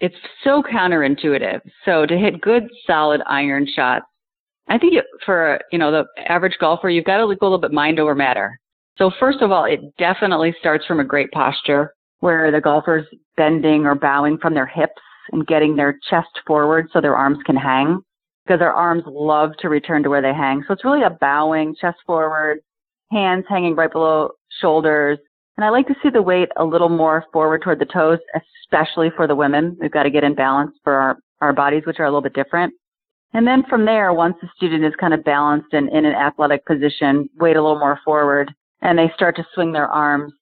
it's 0.00 0.14
so 0.42 0.62
counterintuitive. 0.62 1.60
So 1.84 2.06
to 2.06 2.16
hit 2.16 2.40
good, 2.40 2.68
solid 2.86 3.22
iron 3.26 3.66
shots, 3.74 4.06
I 4.68 4.78
think 4.78 4.94
for 5.24 5.60
you 5.70 5.78
know 5.78 5.90
the 5.90 6.04
average 6.28 6.56
golfer, 6.58 6.88
you've 6.88 7.04
got 7.04 7.18
to 7.18 7.26
go 7.26 7.46
a 7.46 7.46
little 7.46 7.58
bit 7.58 7.72
mind 7.72 7.98
over 8.00 8.14
matter. 8.14 8.58
So 8.96 9.10
first 9.18 9.42
of 9.42 9.50
all, 9.50 9.64
it 9.64 9.80
definitely 9.98 10.54
starts 10.60 10.86
from 10.86 11.00
a 11.00 11.04
great 11.04 11.30
posture 11.32 11.92
where 12.20 12.50
the 12.50 12.60
golfer's 12.60 13.06
bending 13.36 13.84
or 13.84 13.94
bowing 13.94 14.38
from 14.38 14.54
their 14.54 14.66
hips 14.66 15.02
and 15.32 15.46
getting 15.46 15.76
their 15.76 15.98
chest 16.08 16.28
forward 16.46 16.88
so 16.92 17.00
their 17.00 17.16
arms 17.16 17.38
can 17.44 17.56
hang 17.56 18.00
because 18.44 18.60
their 18.60 18.72
arms 18.72 19.02
love 19.06 19.50
to 19.58 19.68
return 19.68 20.02
to 20.02 20.10
where 20.10 20.22
they 20.22 20.32
hang. 20.32 20.62
So 20.66 20.74
it's 20.74 20.84
really 20.84 21.02
a 21.02 21.10
bowing, 21.20 21.74
chest 21.80 21.98
forward, 22.06 22.58
hands 23.10 23.44
hanging 23.48 23.74
right 23.74 23.90
below 23.90 24.30
shoulders, 24.60 25.18
And 25.56 25.64
I 25.64 25.70
like 25.70 25.86
to 25.86 25.94
see 26.02 26.10
the 26.10 26.22
weight 26.22 26.48
a 26.56 26.64
little 26.64 26.88
more 26.88 27.24
forward 27.32 27.62
toward 27.62 27.78
the 27.78 27.86
toes, 27.86 28.18
especially 28.62 29.10
for 29.16 29.26
the 29.26 29.36
women. 29.36 29.76
We've 29.80 29.90
got 29.90 30.02
to 30.02 30.10
get 30.10 30.24
in 30.24 30.34
balance 30.34 30.72
for 30.82 30.94
our, 30.94 31.18
our 31.40 31.52
bodies, 31.52 31.82
which 31.86 32.00
are 32.00 32.04
a 32.04 32.08
little 32.08 32.22
bit 32.22 32.34
different. 32.34 32.74
And 33.34 33.46
then 33.46 33.64
from 33.68 33.84
there, 33.84 34.12
once 34.12 34.36
the 34.40 34.48
student 34.56 34.84
is 34.84 34.94
kind 34.98 35.12
of 35.12 35.24
balanced 35.24 35.72
and 35.72 35.88
in 35.90 36.04
an 36.04 36.14
athletic 36.14 36.64
position, 36.64 37.28
weight 37.38 37.56
a 37.56 37.62
little 37.62 37.78
more 37.78 38.00
forward, 38.04 38.54
and 38.80 38.98
they 38.98 39.10
start 39.14 39.36
to 39.36 39.46
swing 39.54 39.72
their 39.72 39.88
arms, 39.88 40.32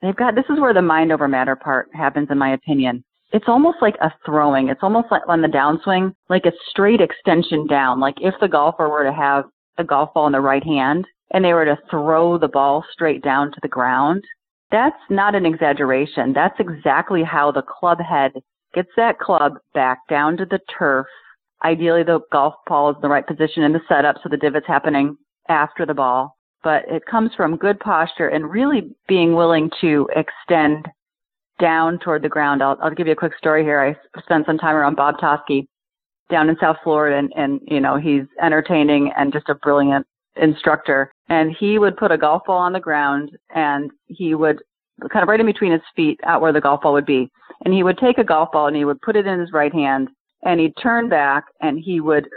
they've 0.00 0.16
got, 0.16 0.34
this 0.34 0.46
is 0.48 0.58
where 0.58 0.74
the 0.74 0.82
mind 0.82 1.12
over 1.12 1.28
matter 1.28 1.54
part 1.54 1.88
happens, 1.94 2.28
in 2.30 2.38
my 2.38 2.54
opinion. 2.54 3.04
It's 3.32 3.44
almost 3.46 3.78
like 3.80 3.96
a 4.00 4.12
throwing. 4.24 4.68
It's 4.68 4.82
almost 4.82 5.08
like 5.10 5.22
on 5.28 5.42
the 5.42 5.48
downswing, 5.48 6.14
like 6.28 6.46
a 6.46 6.52
straight 6.68 7.00
extension 7.00 7.66
down. 7.66 8.00
Like 8.00 8.16
if 8.20 8.34
the 8.40 8.48
golfer 8.48 8.88
were 8.88 9.04
to 9.04 9.12
have 9.12 9.44
a 9.78 9.84
golf 9.84 10.12
ball 10.14 10.26
in 10.26 10.32
the 10.32 10.40
right 10.40 10.64
hand 10.64 11.04
and 11.32 11.44
they 11.44 11.52
were 11.52 11.64
to 11.64 11.78
throw 11.90 12.38
the 12.38 12.48
ball 12.48 12.84
straight 12.92 13.22
down 13.22 13.52
to 13.52 13.58
the 13.62 13.68
ground, 13.68 14.24
that's 14.72 14.96
not 15.10 15.34
an 15.34 15.46
exaggeration. 15.46 16.32
That's 16.32 16.58
exactly 16.58 17.22
how 17.22 17.52
the 17.52 17.62
club 17.62 17.98
head 18.00 18.32
gets 18.74 18.90
that 18.96 19.18
club 19.18 19.54
back 19.74 19.98
down 20.08 20.36
to 20.38 20.44
the 20.44 20.60
turf. 20.78 21.06
Ideally, 21.64 22.02
the 22.02 22.20
golf 22.32 22.54
ball 22.66 22.90
is 22.90 22.96
in 22.96 23.02
the 23.02 23.08
right 23.08 23.26
position 23.26 23.62
in 23.62 23.72
the 23.72 23.80
setup, 23.88 24.16
so 24.22 24.28
the 24.28 24.36
divot's 24.36 24.66
happening 24.66 25.16
after 25.48 25.84
the 25.84 25.94
ball. 25.94 26.36
But 26.62 26.84
it 26.88 27.04
comes 27.06 27.30
from 27.36 27.56
good 27.56 27.80
posture 27.80 28.28
and 28.28 28.50
really 28.50 28.94
being 29.08 29.34
willing 29.34 29.70
to 29.80 30.08
extend 30.14 30.88
down 31.58 31.98
toward 31.98 32.22
the 32.22 32.28
ground. 32.28 32.62
I'll, 32.62 32.78
I'll 32.82 32.94
give 32.94 33.06
you 33.06 33.12
a 33.12 33.16
quick 33.16 33.36
story 33.36 33.62
here. 33.62 33.80
I 33.80 34.20
spent 34.20 34.46
some 34.46 34.58
time 34.58 34.74
around 34.74 34.96
Bob 34.96 35.16
Toski 35.18 35.66
down 36.30 36.48
in 36.48 36.56
South 36.60 36.76
Florida, 36.82 37.16
and, 37.18 37.32
and 37.36 37.60
you 37.66 37.80
know 37.80 37.96
he's 37.96 38.24
entertaining 38.42 39.12
and 39.16 39.32
just 39.32 39.48
a 39.48 39.54
brilliant 39.54 40.06
instructor. 40.36 41.12
And 41.28 41.54
he 41.58 41.78
would 41.78 41.96
put 41.96 42.12
a 42.12 42.18
golf 42.18 42.42
ball 42.46 42.58
on 42.58 42.72
the 42.72 42.80
ground, 42.80 43.30
and 43.54 43.90
he 44.06 44.34
would 44.34 44.60
kind 45.08 45.22
of 45.22 45.28
right 45.28 45.40
in 45.40 45.46
between 45.46 45.72
his 45.72 45.80
feet, 45.96 46.20
out 46.24 46.40
where 46.40 46.52
the 46.52 46.60
golf 46.60 46.82
ball 46.82 46.92
would 46.92 47.06
be. 47.06 47.30
And 47.64 47.72
he 47.72 47.82
would 47.82 47.98
take 47.98 48.18
a 48.18 48.24
golf 48.24 48.52
ball 48.52 48.66
and 48.66 48.76
he 48.76 48.84
would 48.84 49.00
put 49.00 49.16
it 49.16 49.26
in 49.26 49.40
his 49.40 49.52
right 49.52 49.72
hand, 49.72 50.08
and 50.42 50.60
he'd 50.60 50.74
turn 50.82 51.08
back 51.08 51.44
and 51.60 51.78
he 51.78 52.00
would 52.00 52.28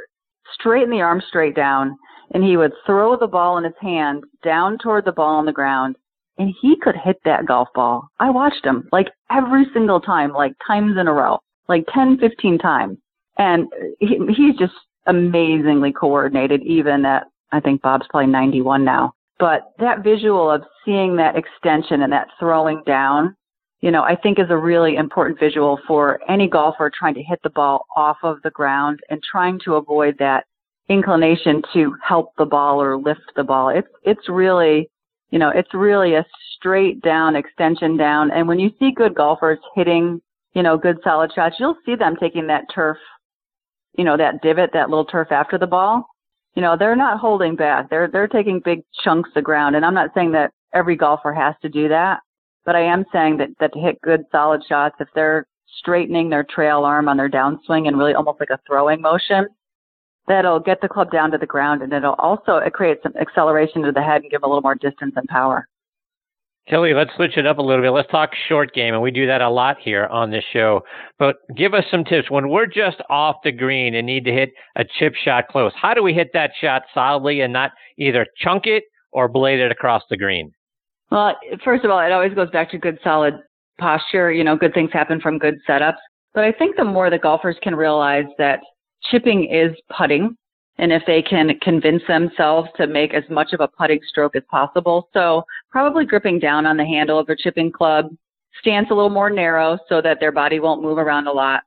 straighten 0.54 0.90
the 0.90 1.02
arm 1.02 1.22
straight 1.28 1.56
down, 1.56 1.98
and 2.34 2.44
he 2.44 2.58
would 2.58 2.74
throw 2.86 3.18
the 3.18 3.28
ball 3.28 3.58
in 3.58 3.64
his 3.64 3.74
hand 3.82 4.24
down 4.44 4.78
toward 4.78 5.06
the 5.06 5.12
ball 5.12 5.36
on 5.36 5.46
the 5.46 5.52
ground. 5.52 5.96
And 6.38 6.54
he 6.62 6.76
could 6.82 6.96
hit 6.96 7.18
that 7.26 7.46
golf 7.46 7.68
ball. 7.76 8.08
I 8.20 8.32
watched 8.32 8.66
him 8.66 8.88
like 8.92 9.08
every 9.32 9.66
single 9.74 10.02
time, 10.02 10.34
like 10.34 10.54
times 10.66 10.98
in 11.00 11.08
a 11.08 11.14
row, 11.14 11.40
like 11.68 11.86
10, 11.94 12.18
15 12.18 12.58
times. 12.58 12.98
And 13.38 13.68
he, 14.00 14.20
he's 14.36 14.56
just 14.58 14.74
amazingly 15.06 15.92
coordinated, 15.92 16.64
even 16.64 17.06
at, 17.06 17.28
I 17.52 17.60
think 17.60 17.82
Bob's 17.82 18.08
probably 18.10 18.32
91 18.32 18.84
now. 18.84 19.14
But 19.40 19.74
that 19.80 20.04
visual 20.04 20.50
of 20.50 20.64
seeing 20.86 21.16
that 21.18 21.36
extension 21.36 22.02
and 22.02 22.14
that 22.14 22.30
throwing 22.40 22.82
down, 22.86 23.36
you 23.84 23.92
know, 23.92 24.02
I 24.02 24.16
think 24.16 24.40
is 24.40 24.50
a 24.50 24.58
really 24.58 24.96
important 24.96 25.38
visual 25.38 25.78
for 25.86 26.20
any 26.30 26.48
golfer 26.48 26.90
trying 26.98 27.16
to 27.16 27.22
hit 27.22 27.40
the 27.44 27.50
ball 27.50 27.86
off 27.98 28.18
of 28.24 28.42
the 28.42 28.50
ground 28.50 29.02
and 29.10 29.22
trying 29.22 29.60
to 29.66 29.76
avoid 29.76 30.16
that 30.20 30.46
inclination 30.88 31.62
to 31.74 31.94
help 32.02 32.32
the 32.38 32.46
ball 32.46 32.82
or 32.82 32.98
lift 32.98 33.32
the 33.36 33.44
ball. 33.44 33.70
It's, 33.70 33.88
it's 34.04 34.30
really, 34.30 34.90
you 35.32 35.38
know, 35.38 35.50
it's 35.50 35.74
really 35.74 36.16
a 36.16 36.26
straight 36.56 37.02
down 37.02 37.36
extension 37.36 37.98
down. 37.98 38.32
And 38.32 38.48
when 38.48 38.58
you 38.58 38.72
see 38.80 38.92
good 38.96 39.16
golfers 39.16 39.60
hitting, 39.76 40.22
you 40.54 40.64
know, 40.64 40.78
good 40.78 40.98
solid 41.04 41.32
shots, 41.36 41.58
you'll 41.60 41.78
see 41.86 41.96
them 41.96 42.16
taking 42.20 42.48
that 42.48 42.64
turf 42.74 42.98
you 43.98 44.04
know, 44.04 44.18
that 44.18 44.42
divot, 44.42 44.72
that 44.74 44.90
little 44.90 45.06
turf 45.06 45.32
after 45.32 45.58
the 45.58 45.68
ball, 45.68 46.08
you 46.56 46.62
know, 46.62 46.76
they're 46.78 46.96
not 46.96 47.20
holding 47.20 47.56
back. 47.56 47.90
They're 47.90 48.08
they're 48.08 48.28
taking 48.28 48.60
big 48.64 48.82
chunks 49.04 49.30
of 49.36 49.44
ground. 49.44 49.76
And 49.76 49.86
I'm 49.86 49.94
not 49.94 50.12
saying 50.14 50.32
that 50.34 50.52
every 50.74 50.96
golfer 50.96 51.34
has 51.34 51.56
to 51.62 51.70
do 51.70 51.88
that, 51.90 52.20
but 52.66 52.76
I 52.76 52.82
am 52.82 53.06
saying 53.12 53.38
that 53.38 53.50
that 53.60 53.74
to 53.74 53.80
hit 53.80 54.02
good 54.02 54.26
solid 54.32 54.62
shots, 54.68 54.96
if 55.00 55.08
they're 55.16 55.46
straightening 55.80 56.30
their 56.30 56.44
trail 56.44 56.84
arm 56.84 57.08
on 57.08 57.18
their 57.18 57.30
downswing 57.30 57.88
and 57.88 57.98
really 57.98 58.14
almost 58.14 58.40
like 58.40 58.50
a 58.52 58.60
throwing 58.68 59.02
motion, 59.02 59.48
that'll 60.28 60.60
get 60.60 60.82
the 60.82 60.88
club 60.88 61.12
down 61.12 61.32
to 61.32 61.38
the 61.38 61.46
ground 61.46 61.82
and 61.82 61.92
it'll 61.92 62.14
also 62.14 62.58
it 62.58 62.74
creates 62.74 63.02
some 63.04 63.14
acceleration 63.20 63.82
to 63.82 63.92
the 63.92 64.02
head 64.02 64.22
and 64.22 64.32
give 64.32 64.44
a 64.44 64.48
little 64.48 64.62
more 64.62 64.76
distance 64.76 65.14
and 65.16 65.28
power. 65.28 65.68
Kellie, 66.68 66.94
let's 66.94 67.14
switch 67.18 67.36
it 67.36 67.46
up 67.46 67.58
a 67.58 67.62
little 67.62 67.84
bit. 67.84 67.90
Let's 67.90 68.10
talk 68.10 68.30
short 68.48 68.74
game, 68.74 68.94
and 68.94 69.04
we 69.04 69.12
do 69.12 69.28
that 69.28 69.42
a 69.42 69.50
lot 69.50 69.78
here 69.82 70.06
on 70.06 70.32
this 70.32 70.46
show. 70.54 70.82
But 71.20 71.36
give 71.58 71.74
us 71.74 71.84
some 71.92 72.06
tips 72.06 72.32
when 72.32 72.48
we're 72.48 72.68
just 72.68 72.98
off 73.10 73.38
the 73.44 73.52
green 73.52 73.96
and 73.96 74.08
need 74.08 74.24
to 74.26 74.32
hit 74.32 74.52
a 74.78 74.86
chip 74.98 75.14
shot 75.26 75.50
close. 75.50 75.74
How 75.76 75.94
do 75.94 76.02
we 76.02 76.14
hit 76.14 76.30
that 76.34 76.52
shot 76.62 76.84
solidly 76.94 77.42
and 77.42 77.52
not 77.52 77.72
either 77.98 78.26
chunk 78.38 78.66
it 78.66 78.84
or 79.12 79.28
blade 79.28 79.60
it 79.60 79.74
across 79.74 80.04
the 80.10 80.16
green? 80.16 80.54
Well, 81.14 81.38
first 81.64 81.86
of 81.86 81.92
all, 81.92 82.00
it 82.00 82.12
always 82.12 82.34
goes 82.34 82.50
back 82.50 82.72
to 82.72 82.80
good 82.80 82.98
solid 83.04 83.36
posture. 83.78 84.32
You 84.32 84.44
know, 84.44 84.58
good 84.58 84.74
things 84.74 84.90
happen 84.92 85.22
from 85.22 85.38
good 85.38 85.60
setups. 85.70 86.00
But 86.34 86.44
I 86.44 86.52
think 86.52 86.76
the 86.76 86.84
more 86.84 87.12
the 87.12 87.20
golfers 87.20 87.56
can 87.62 87.76
realize 87.76 88.26
that 88.40 88.62
chipping 89.12 89.44
is 89.44 89.78
putting, 89.96 90.36
and 90.80 90.92
if 90.92 91.04
they 91.06 91.22
can 91.22 91.52
convince 91.62 92.02
themselves 92.08 92.68
to 92.78 92.88
make 92.88 93.14
as 93.14 93.24
much 93.30 93.54
of 93.54 93.60
a 93.60 93.68
putting 93.68 94.00
stroke 94.10 94.36
as 94.36 94.42
possible. 94.50 95.08
So 95.14 95.44
probably 95.70 96.04
gripping 96.04 96.40
down 96.40 96.66
on 96.66 96.78
the 96.78 96.86
handle 96.86 97.20
of 97.20 97.28
their 97.28 97.36
chipping 97.36 97.72
club, 97.72 98.08
stance 98.60 98.88
a 98.90 98.96
little 98.96 99.12
more 99.12 99.30
narrow 99.30 99.78
so 99.88 100.02
that 100.02 100.18
their 100.20 100.32
body 100.32 100.60
won't 100.60 100.82
move 100.82 100.98
around 100.98 101.28
a 101.28 101.32
lot. 101.32 101.62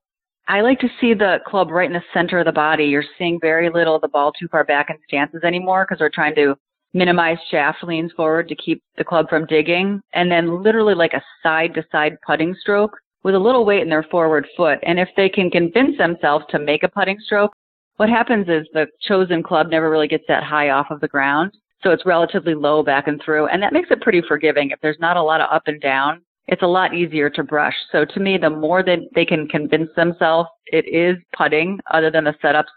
I 0.48 0.60
like 0.62 0.80
to 0.80 0.88
see 1.00 1.14
the 1.14 1.38
club 1.46 1.70
right 1.70 1.88
in 1.88 1.92
the 1.92 2.02
center 2.12 2.40
of 2.40 2.46
the 2.46 2.52
body. 2.52 2.86
You're 2.86 3.04
seeing 3.16 3.38
very 3.40 3.70
little 3.70 3.94
of 3.94 4.02
the 4.02 4.08
ball 4.08 4.32
too 4.32 4.48
far 4.48 4.64
back 4.64 4.90
in 4.90 4.96
stances 5.06 5.44
anymore 5.44 5.86
because 5.88 6.00
we're 6.00 6.10
trying 6.10 6.34
to 6.34 6.56
minimize 6.94 7.38
shaft 7.50 7.84
leans 7.84 8.12
forward 8.12 8.48
to 8.48 8.54
keep 8.54 8.82
the 8.96 9.04
club 9.04 9.28
from 9.28 9.46
digging. 9.46 10.00
And 10.12 10.30
then 10.30 10.62
literally 10.62 10.94
like 10.94 11.12
a 11.12 11.22
side 11.42 11.74
to 11.74 11.84
side 11.92 12.16
putting 12.26 12.54
stroke 12.60 12.96
with 13.22 13.34
a 13.34 13.38
little 13.38 13.64
weight 13.64 13.82
in 13.82 13.88
their 13.88 14.04
forward 14.04 14.46
foot. 14.56 14.78
And 14.82 14.98
if 14.98 15.08
they 15.16 15.28
can 15.28 15.50
convince 15.50 15.98
themselves 15.98 16.44
to 16.50 16.58
make 16.58 16.82
a 16.82 16.88
putting 16.88 17.18
stroke, 17.20 17.52
what 17.96 18.08
happens 18.08 18.48
is 18.48 18.66
the 18.72 18.86
chosen 19.02 19.42
club 19.42 19.68
never 19.70 19.90
really 19.90 20.08
gets 20.08 20.24
that 20.28 20.44
high 20.44 20.70
off 20.70 20.86
of 20.90 21.00
the 21.00 21.08
ground. 21.08 21.52
So 21.82 21.90
it's 21.90 22.06
relatively 22.06 22.54
low 22.54 22.82
back 22.82 23.08
and 23.08 23.20
through. 23.24 23.46
And 23.48 23.62
that 23.62 23.72
makes 23.72 23.90
it 23.90 24.00
pretty 24.00 24.22
forgiving. 24.26 24.70
If 24.70 24.80
there's 24.80 24.98
not 25.00 25.16
a 25.16 25.22
lot 25.22 25.40
of 25.40 25.48
up 25.52 25.62
and 25.66 25.80
down, 25.80 26.22
it's 26.48 26.62
a 26.62 26.66
lot 26.66 26.94
easier 26.94 27.28
to 27.30 27.42
brush. 27.42 27.74
So 27.90 28.04
to 28.04 28.20
me, 28.20 28.38
the 28.38 28.50
more 28.50 28.82
that 28.82 28.98
they 29.14 29.24
can 29.24 29.48
convince 29.48 29.90
themselves 29.96 30.48
it 30.66 30.86
is 30.86 31.16
putting, 31.36 31.80
other 31.92 32.10
than 32.10 32.24
the 32.24 32.34
setup's 32.40 32.70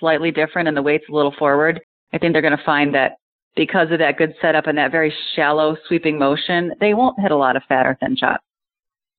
slightly 0.00 0.30
different 0.30 0.68
and 0.68 0.76
the 0.76 0.82
weight's 0.82 1.08
a 1.08 1.12
little 1.12 1.34
forward, 1.38 1.80
I 2.12 2.18
think 2.18 2.32
they're 2.32 2.42
going 2.42 2.56
to 2.56 2.64
find 2.64 2.94
that 2.94 3.12
because 3.56 3.90
of 3.90 3.98
that 3.98 4.16
good 4.16 4.34
setup 4.40 4.66
and 4.66 4.78
that 4.78 4.90
very 4.90 5.12
shallow 5.34 5.76
sweeping 5.86 6.18
motion, 6.18 6.72
they 6.80 6.94
won't 6.94 7.20
hit 7.20 7.30
a 7.30 7.36
lot 7.36 7.56
of 7.56 7.62
fat 7.68 7.86
or 7.86 7.96
thin 8.00 8.16
shots. 8.16 8.42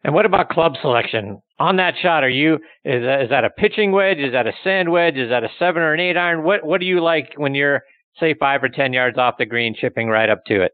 And 0.04 0.14
what 0.14 0.26
about 0.26 0.50
club 0.50 0.74
selection? 0.82 1.42
On 1.60 1.78
that 1.78 1.94
shot, 2.02 2.24
are 2.24 2.30
you 2.30 2.56
is 2.84 3.04
that, 3.04 3.22
is 3.24 3.30
that 3.30 3.46
a 3.46 3.50
pitching 3.50 3.92
wedge? 3.92 4.18
Is 4.18 4.34
that 4.34 4.48
a 4.48 4.52
sand 4.64 4.92
wedge? 4.92 5.16
Is 5.16 5.30
that 5.30 5.44
a 5.44 5.50
seven 5.58 5.82
or 5.82 5.94
an 5.94 6.00
eight 6.00 6.18
iron? 6.18 6.44
What 6.44 6.66
what 6.66 6.82
do 6.82 6.86
you 6.86 7.02
like 7.02 7.34
when 7.38 7.56
you're 7.56 7.84
say 8.20 8.34
five 8.34 8.64
or 8.64 8.70
ten 8.70 8.92
yards 8.92 9.18
off 9.18 9.36
the 9.38 9.46
green, 9.46 9.74
chipping 9.74 10.10
right 10.10 10.30
up 10.30 10.44
to 10.46 10.62
it? 10.62 10.74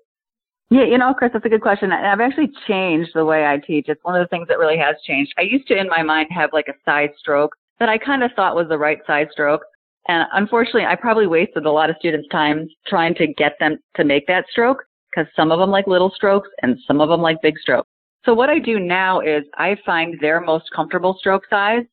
Yeah, 0.72 0.84
you 0.84 0.98
know, 0.98 1.14
Chris, 1.16 1.32
that's 1.34 1.46
a 1.46 1.50
good 1.50 1.62
question. 1.62 1.92
I've 1.92 2.20
actually 2.20 2.52
changed 2.68 3.12
the 3.16 3.26
way 3.26 3.46
I 3.46 3.58
teach. 3.58 3.86
It's 3.88 4.04
one 4.04 4.16
of 4.16 4.24
the 4.24 4.28
things 4.28 4.48
that 4.50 4.60
really 4.60 4.78
has 4.78 4.96
changed. 5.04 5.34
I 5.38 5.42
used 5.42 5.68
to, 5.68 5.78
in 5.78 5.88
my 5.90 6.04
mind, 6.04 6.28
have 6.32 6.52
like 6.54 6.68
a 6.68 6.78
side 6.86 7.10
stroke 7.18 7.56
that 7.80 7.90
I 7.90 7.98
kind 7.98 8.24
of 8.24 8.32
thought 8.36 8.56
was 8.56 8.68
the 8.70 8.78
right 8.78 9.00
side 9.08 9.30
stroke. 9.32 9.62
And 10.10 10.28
unfortunately, 10.34 10.86
I 10.86 10.96
probably 10.96 11.28
wasted 11.28 11.68
a 11.68 11.72
lot 11.72 11.92
of 11.92 11.96
students' 12.00 12.28
time 12.30 12.68
trying 12.88 13.14
to 13.14 13.28
get 13.28 13.54
them 13.60 13.78
to 13.96 14.04
make 14.04 14.26
that 14.26 14.46
stroke 14.50 14.84
because 15.10 15.32
some 15.36 15.52
of 15.52 15.60
them 15.60 15.70
like 15.70 15.86
little 15.86 16.12
strokes 16.16 16.50
and 16.64 16.80
some 16.88 17.00
of 17.00 17.10
them 17.10 17.22
like 17.22 17.40
big 17.44 17.60
strokes. 17.60 17.88
So 18.26 18.34
what 18.34 18.50
I 18.50 18.58
do 18.58 18.80
now 18.80 19.20
is 19.20 19.44
I 19.54 19.78
find 19.86 20.18
their 20.20 20.42
most 20.42 20.66
comfortable 20.76 21.16
stroke 21.20 21.44
size 21.48 21.84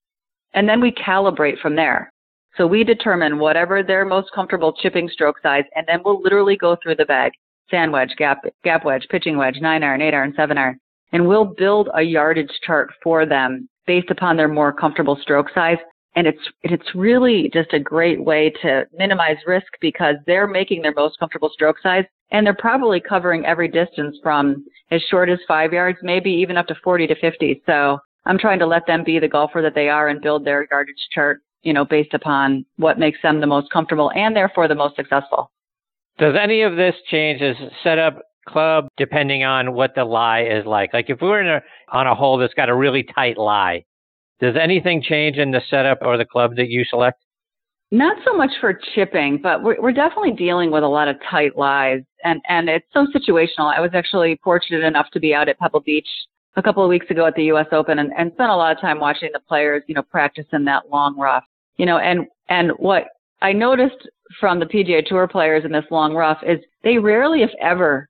and 0.55 0.67
then 0.67 0.81
we 0.81 0.93
calibrate 0.93 1.61
from 1.61 1.77
there. 1.77 2.11
So 2.57 2.67
we 2.67 2.85
determine 2.85 3.39
whatever 3.39 3.83
their 3.83 4.07
most 4.07 4.33
comfortable 4.35 4.73
chipping 4.73 5.11
stroke 5.11 5.37
size 5.43 5.65
and 5.75 5.87
then 5.87 6.01
we'll 6.03 6.23
literally 6.23 6.57
go 6.57 6.75
through 6.83 6.97
the 6.97 7.05
bag. 7.05 7.33
Sand 7.71 7.93
wedge, 7.93 8.15
gap, 8.17 8.43
gap 8.65 8.87
wedge, 8.87 9.07
pitching 9.11 9.37
wedge, 9.37 9.59
nine 9.61 9.83
iron, 9.83 10.01
eight 10.01 10.15
iron, 10.15 10.33
seven 10.39 10.57
iron. 10.57 10.81
And 11.13 11.29
we'll 11.29 11.45
build 11.45 11.91
a 11.95 12.01
yardage 12.01 12.53
chart 12.67 12.89
for 13.03 13.27
them 13.27 13.69
based 13.87 14.11
upon 14.11 14.39
their 14.39 14.49
more 14.49 14.73
comfortable 14.73 15.19
stroke 15.21 15.49
size. 15.55 15.77
And 16.17 16.27
it's, 16.27 16.41
it's 16.63 16.95
really 16.95 17.51
just 17.53 17.73
a 17.75 17.79
great 17.79 18.25
way 18.25 18.51
to 18.63 18.87
minimize 18.97 19.37
risk 19.47 19.67
because 19.81 20.17
they're 20.27 20.47
making 20.47 20.83
their 20.83 20.95
most 20.95 21.19
comfortable 21.19 21.51
stroke 21.53 21.77
size 21.83 22.05
and 22.31 22.47
they're 22.47 22.55
probably 22.55 23.01
covering 23.01 23.45
every 23.45 23.69
distance 23.69 24.17
from 24.23 24.65
as 24.91 25.03
short 25.11 25.29
as 25.29 25.39
five 25.47 25.73
yards, 25.73 25.99
maybe 26.03 26.31
even 26.31 26.57
up 26.57 26.67
to 26.69 26.75
40 26.83 27.07
to 27.09 27.15
50. 27.17 27.63
So 27.67 27.99
I'm 28.25 28.39
trying 28.39 28.59
to 28.59 28.67
let 28.67 28.87
them 28.87 29.05
be 29.05 29.19
the 29.19 29.29
golfer 29.29 29.63
that 29.63 29.75
they 29.75 29.89
are 29.89 30.09
and 30.09 30.21
build 30.21 30.45
their 30.45 30.67
yardage 30.71 30.95
chart, 31.13 31.41
you 31.63 31.73
know, 31.73 31.85
based 31.85 32.15
upon 32.15 32.65
what 32.77 32.99
makes 32.99 33.19
them 33.23 33.41
the 33.41 33.47
most 33.47 33.71
comfortable 33.71 34.11
and 34.15 34.35
therefore 34.35 34.69
the 34.69 34.75
most 34.75 34.97
successful. 34.97 35.51
Does 36.19 36.35
any 36.41 36.63
of 36.63 36.77
this 36.77 36.95
change 37.11 37.43
as 37.43 37.57
setup 37.85 38.23
club 38.49 38.89
depending 38.97 39.45
on 39.45 39.75
what 39.75 39.95
the 39.95 40.05
lie 40.05 40.43
is 40.43 40.65
like? 40.67 40.93
Like 40.93 41.11
if 41.11 41.21
we 41.21 41.29
were 41.29 41.41
in 41.41 41.49
a, 41.49 41.61
on 41.93 42.07
a 42.07 42.15
hole 42.15 42.39
that's 42.39 42.55
got 42.55 42.69
a 42.69 42.75
really 42.75 43.05
tight 43.15 43.37
lie, 43.37 43.85
does 44.41 44.55
anything 44.61 45.03
change 45.03 45.37
in 45.37 45.51
the 45.51 45.63
setup 45.71 45.99
or 46.03 46.17
the 46.17 46.25
club 46.25 46.57
that 46.57 46.69
you 46.69 46.85
select? 46.85 47.23
Not 47.91 48.17
so 48.25 48.37
much 48.37 48.51
for 48.61 48.79
chipping, 48.95 49.39
but 49.41 49.63
we're, 49.63 49.81
we're 49.81 49.93
definitely 49.93 50.33
dealing 50.33 50.73
with 50.73 50.83
a 50.83 50.89
lot 50.89 51.07
of 51.07 51.17
tight 51.31 51.57
lies, 51.57 52.03
and 52.25 52.41
and 52.49 52.69
it's 52.69 52.87
so 52.93 53.07
situational. 53.15 53.75
I 53.75 53.81
was 53.81 53.93
actually 53.95 54.41
fortunate 54.43 54.83
enough 54.83 55.07
to 55.13 55.21
be 55.21 55.33
out 55.33 55.49
at 55.49 55.59
Pebble 55.59 55.81
Beach 55.81 56.09
a 56.57 56.63
couple 56.63 56.83
of 56.83 56.89
weeks 56.89 57.07
ago 57.11 57.27
at 57.27 57.35
the 57.37 57.45
U.S. 57.45 57.67
Open, 57.71 58.01
and, 58.01 58.11
and 58.19 58.33
spent 58.33 58.51
a 58.51 58.57
lot 58.57 58.73
of 58.75 58.81
time 58.81 58.99
watching 58.99 59.31
the 59.33 59.41
players, 59.41 59.85
you 59.87 59.95
know, 59.95 60.03
practice 60.03 60.47
in 60.53 60.65
that 60.65 60.91
long 60.91 61.17
rough, 61.17 61.45
you 61.77 61.87
know, 61.87 61.99
and 61.99 62.27
and 62.49 62.73
what 62.79 63.05
I 63.41 63.53
noticed 63.53 64.09
from 64.41 64.59
the 64.59 64.67
PGA 64.67 65.07
Tour 65.07 65.29
players 65.29 65.65
in 65.65 65.71
this 65.71 65.85
long 65.93 66.13
rough 66.13 66.39
is 66.45 66.59
they 66.83 66.99
rarely, 66.99 67.43
if 67.43 67.51
ever, 67.63 68.09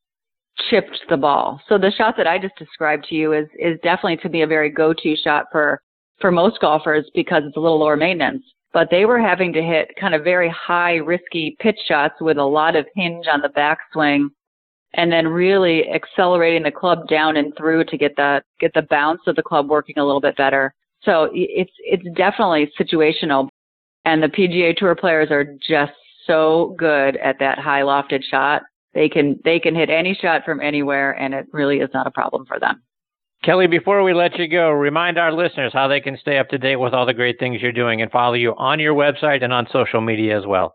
chipped 0.71 0.99
the 1.11 1.19
ball. 1.19 1.61
So 1.69 1.77
the 1.77 1.93
shot 1.93 2.15
that 2.17 2.27
I 2.27 2.39
just 2.39 2.57
described 2.57 3.05
to 3.11 3.15
you 3.15 3.35
is 3.35 3.47
is 3.59 3.79
definitely 3.83 4.17
to 4.19 4.31
be 4.31 4.41
a 4.41 4.47
very 4.47 4.71
go-to 4.71 5.17
shot 5.17 5.47
for 5.53 5.83
for 6.21 6.31
most 6.31 6.61
golfers 6.61 7.09
because 7.15 7.43
it's 7.47 7.57
a 7.57 7.61
little 7.61 7.79
lower 7.79 7.97
maintenance 7.97 8.43
but 8.77 8.91
they 8.91 9.07
were 9.07 9.19
having 9.19 9.55
to 9.55 9.63
hit 9.63 9.91
kind 9.99 10.15
of 10.15 10.23
very 10.23 10.51
high 10.51 10.97
risky 10.97 11.57
pitch 11.61 11.79
shots 11.89 12.17
with 12.21 12.37
a 12.37 12.45
lot 12.45 12.77
of 12.77 12.85
hinge 12.95 13.25
on 13.27 13.41
the 13.41 13.49
backswing 13.49 14.29
and 14.93 15.11
then 15.11 15.27
really 15.27 15.89
accelerating 15.89 16.63
the 16.63 16.71
club 16.71 17.09
down 17.09 17.39
and 17.39 17.57
through 17.57 17.85
to 17.85 17.97
get 17.97 18.15
the 18.17 18.43
get 18.61 18.73
the 18.75 18.87
bounce 18.91 19.23
of 19.27 19.35
the 19.35 19.43
club 19.43 19.71
working 19.71 19.97
a 19.97 20.05
little 20.05 20.21
bit 20.21 20.37
better. 20.37 20.75
So 21.05 21.31
it's 21.33 21.73
it's 21.79 22.05
definitely 22.17 22.71
situational 22.79 23.49
and 24.05 24.23
the 24.23 24.29
PGA 24.29 24.77
Tour 24.77 24.95
players 24.95 25.31
are 25.31 25.57
just 25.67 25.93
so 26.27 26.75
good 26.79 27.17
at 27.17 27.39
that 27.39 27.59
high 27.59 27.81
lofted 27.81 28.23
shot. 28.25 28.61
They 28.93 29.09
can 29.09 29.41
they 29.43 29.59
can 29.59 29.75
hit 29.75 29.89
any 29.89 30.13
shot 30.15 30.45
from 30.45 30.61
anywhere 30.61 31.13
and 31.13 31.33
it 31.33 31.47
really 31.51 31.79
is 31.79 31.89
not 31.95 32.07
a 32.07 32.11
problem 32.11 32.45
for 32.45 32.61
them. 32.61 32.83
Kellie, 33.47 33.69
before 33.69 34.03
we 34.03 34.13
let 34.13 34.37
you 34.41 34.49
go, 34.49 34.71
remind 34.71 35.19
our 35.19 35.33
listeners 35.33 35.73
how 35.73 35.87
they 35.87 36.01
can 36.01 36.19
stay 36.19 36.39
up 36.39 36.49
to 36.49 36.59
date 36.59 36.75
with 36.75 36.93
all 36.93 37.07
the 37.07 37.15
great 37.15 37.39
things 37.39 37.63
you're 37.63 37.71
doing 37.71 38.03
and 38.03 38.11
follow 38.11 38.35
you 38.35 38.57
on 38.57 38.81
your 38.81 38.93
website 38.93 39.45
and 39.45 39.53
on 39.53 39.69
social 39.73 40.01
media 40.01 40.37
as 40.37 40.45
well. 40.45 40.75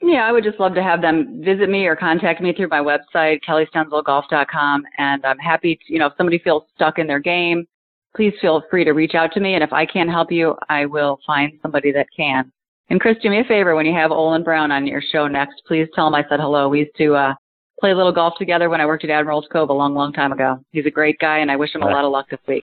Yeah, 0.00 0.24
I 0.24 0.30
would 0.30 0.44
just 0.44 0.60
love 0.60 0.76
to 0.76 0.82
have 0.82 1.02
them 1.02 1.42
visit 1.44 1.68
me 1.68 1.86
or 1.86 1.96
contact 1.96 2.40
me 2.40 2.52
through 2.52 2.68
my 2.68 2.78
website, 2.78 3.40
kelliestenzelgolf.com. 3.44 4.84
And 4.96 5.26
I'm 5.26 5.38
happy 5.38 5.74
to, 5.74 5.92
you 5.92 5.98
know, 5.98 6.06
if 6.06 6.12
somebody 6.16 6.38
feels 6.38 6.62
stuck 6.76 7.00
in 7.00 7.08
their 7.08 7.18
game, 7.18 7.66
please 8.14 8.32
feel 8.40 8.62
free 8.70 8.84
to 8.84 8.92
reach 8.92 9.16
out 9.16 9.32
to 9.32 9.40
me. 9.40 9.54
And 9.54 9.64
if 9.64 9.72
I 9.72 9.84
can't 9.84 10.08
help 10.08 10.30
you, 10.30 10.54
I 10.68 10.86
will 10.86 11.18
find 11.26 11.58
somebody 11.62 11.90
that 11.90 12.06
can. 12.16 12.52
And 12.90 13.00
Chris, 13.00 13.16
do 13.24 13.28
me 13.28 13.40
a 13.40 13.44
favor 13.44 13.74
when 13.74 13.86
you 13.86 13.94
have 13.94 14.12
Olin 14.12 14.44
Browne 14.44 14.70
on 14.70 14.86
your 14.86 15.02
show 15.02 15.26
next, 15.26 15.62
please 15.66 15.88
tell 15.96 16.06
him 16.06 16.14
I 16.14 16.24
said 16.28 16.38
hello. 16.38 16.68
We 16.68 16.80
used 16.80 16.96
to 16.98 17.16
uh, 17.16 17.34
play 17.80 17.90
a 17.90 17.96
little 17.96 18.12
golf 18.12 18.34
together 18.38 18.70
when 18.70 18.80
I 18.80 18.86
worked 18.86 19.04
at 19.04 19.10
Admiral's 19.10 19.46
Cove 19.52 19.70
a 19.70 19.72
long, 19.72 19.94
long 19.94 20.12
time 20.12 20.32
ago. 20.32 20.58
He's 20.72 20.86
a 20.86 20.90
great 20.90 21.18
guy, 21.18 21.38
and 21.38 21.50
I 21.50 21.56
wish 21.56 21.74
him 21.74 21.82
a 21.82 21.86
lot 21.86 22.04
of 22.04 22.12
luck 22.12 22.26
this 22.30 22.40
week. 22.46 22.64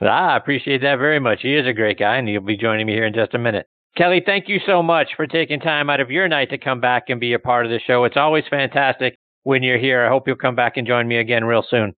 Ah, 0.00 0.32
I 0.32 0.36
appreciate 0.36 0.82
that 0.82 0.98
very 0.98 1.20
much. 1.20 1.40
He 1.42 1.54
is 1.54 1.66
a 1.66 1.72
great 1.72 1.98
guy, 1.98 2.16
and 2.16 2.28
he'll 2.28 2.40
be 2.40 2.56
joining 2.56 2.86
me 2.86 2.94
here 2.94 3.06
in 3.06 3.14
just 3.14 3.34
a 3.34 3.38
minute. 3.38 3.66
Kellie, 3.96 4.22
thank 4.24 4.48
you 4.48 4.58
so 4.66 4.82
much 4.82 5.10
for 5.16 5.26
taking 5.26 5.60
time 5.60 5.90
out 5.90 6.00
of 6.00 6.10
your 6.10 6.26
night 6.26 6.50
to 6.50 6.58
come 6.58 6.80
back 6.80 7.04
and 7.08 7.20
be 7.20 7.34
a 7.34 7.38
part 7.38 7.66
of 7.66 7.70
the 7.70 7.78
show. 7.86 8.04
It's 8.04 8.16
always 8.16 8.44
fantastic 8.48 9.16
when 9.42 9.62
you're 9.62 9.78
here. 9.78 10.04
I 10.04 10.08
hope 10.08 10.26
you'll 10.26 10.36
come 10.36 10.56
back 10.56 10.76
and 10.76 10.86
join 10.86 11.06
me 11.06 11.18
again 11.18 11.44
real 11.44 11.64
soon. 11.68 11.94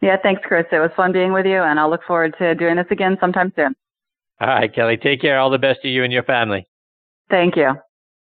Yeah, 0.00 0.16
thanks, 0.22 0.40
Chris. 0.44 0.64
It 0.72 0.78
was 0.78 0.90
fun 0.96 1.12
being 1.12 1.32
with 1.32 1.44
you, 1.44 1.62
and 1.62 1.78
I'll 1.78 1.90
look 1.90 2.04
forward 2.06 2.34
to 2.38 2.54
doing 2.54 2.76
this 2.76 2.86
again 2.90 3.18
sometime 3.20 3.52
soon. 3.54 3.74
All 4.40 4.48
right, 4.48 4.74
Kellie. 4.74 4.96
Take 4.96 5.20
care. 5.20 5.38
All 5.38 5.50
the 5.50 5.58
best 5.58 5.82
to 5.82 5.88
you 5.88 6.02
and 6.04 6.12
your 6.12 6.22
family. 6.22 6.66
Thank 7.28 7.54
you. 7.56 7.74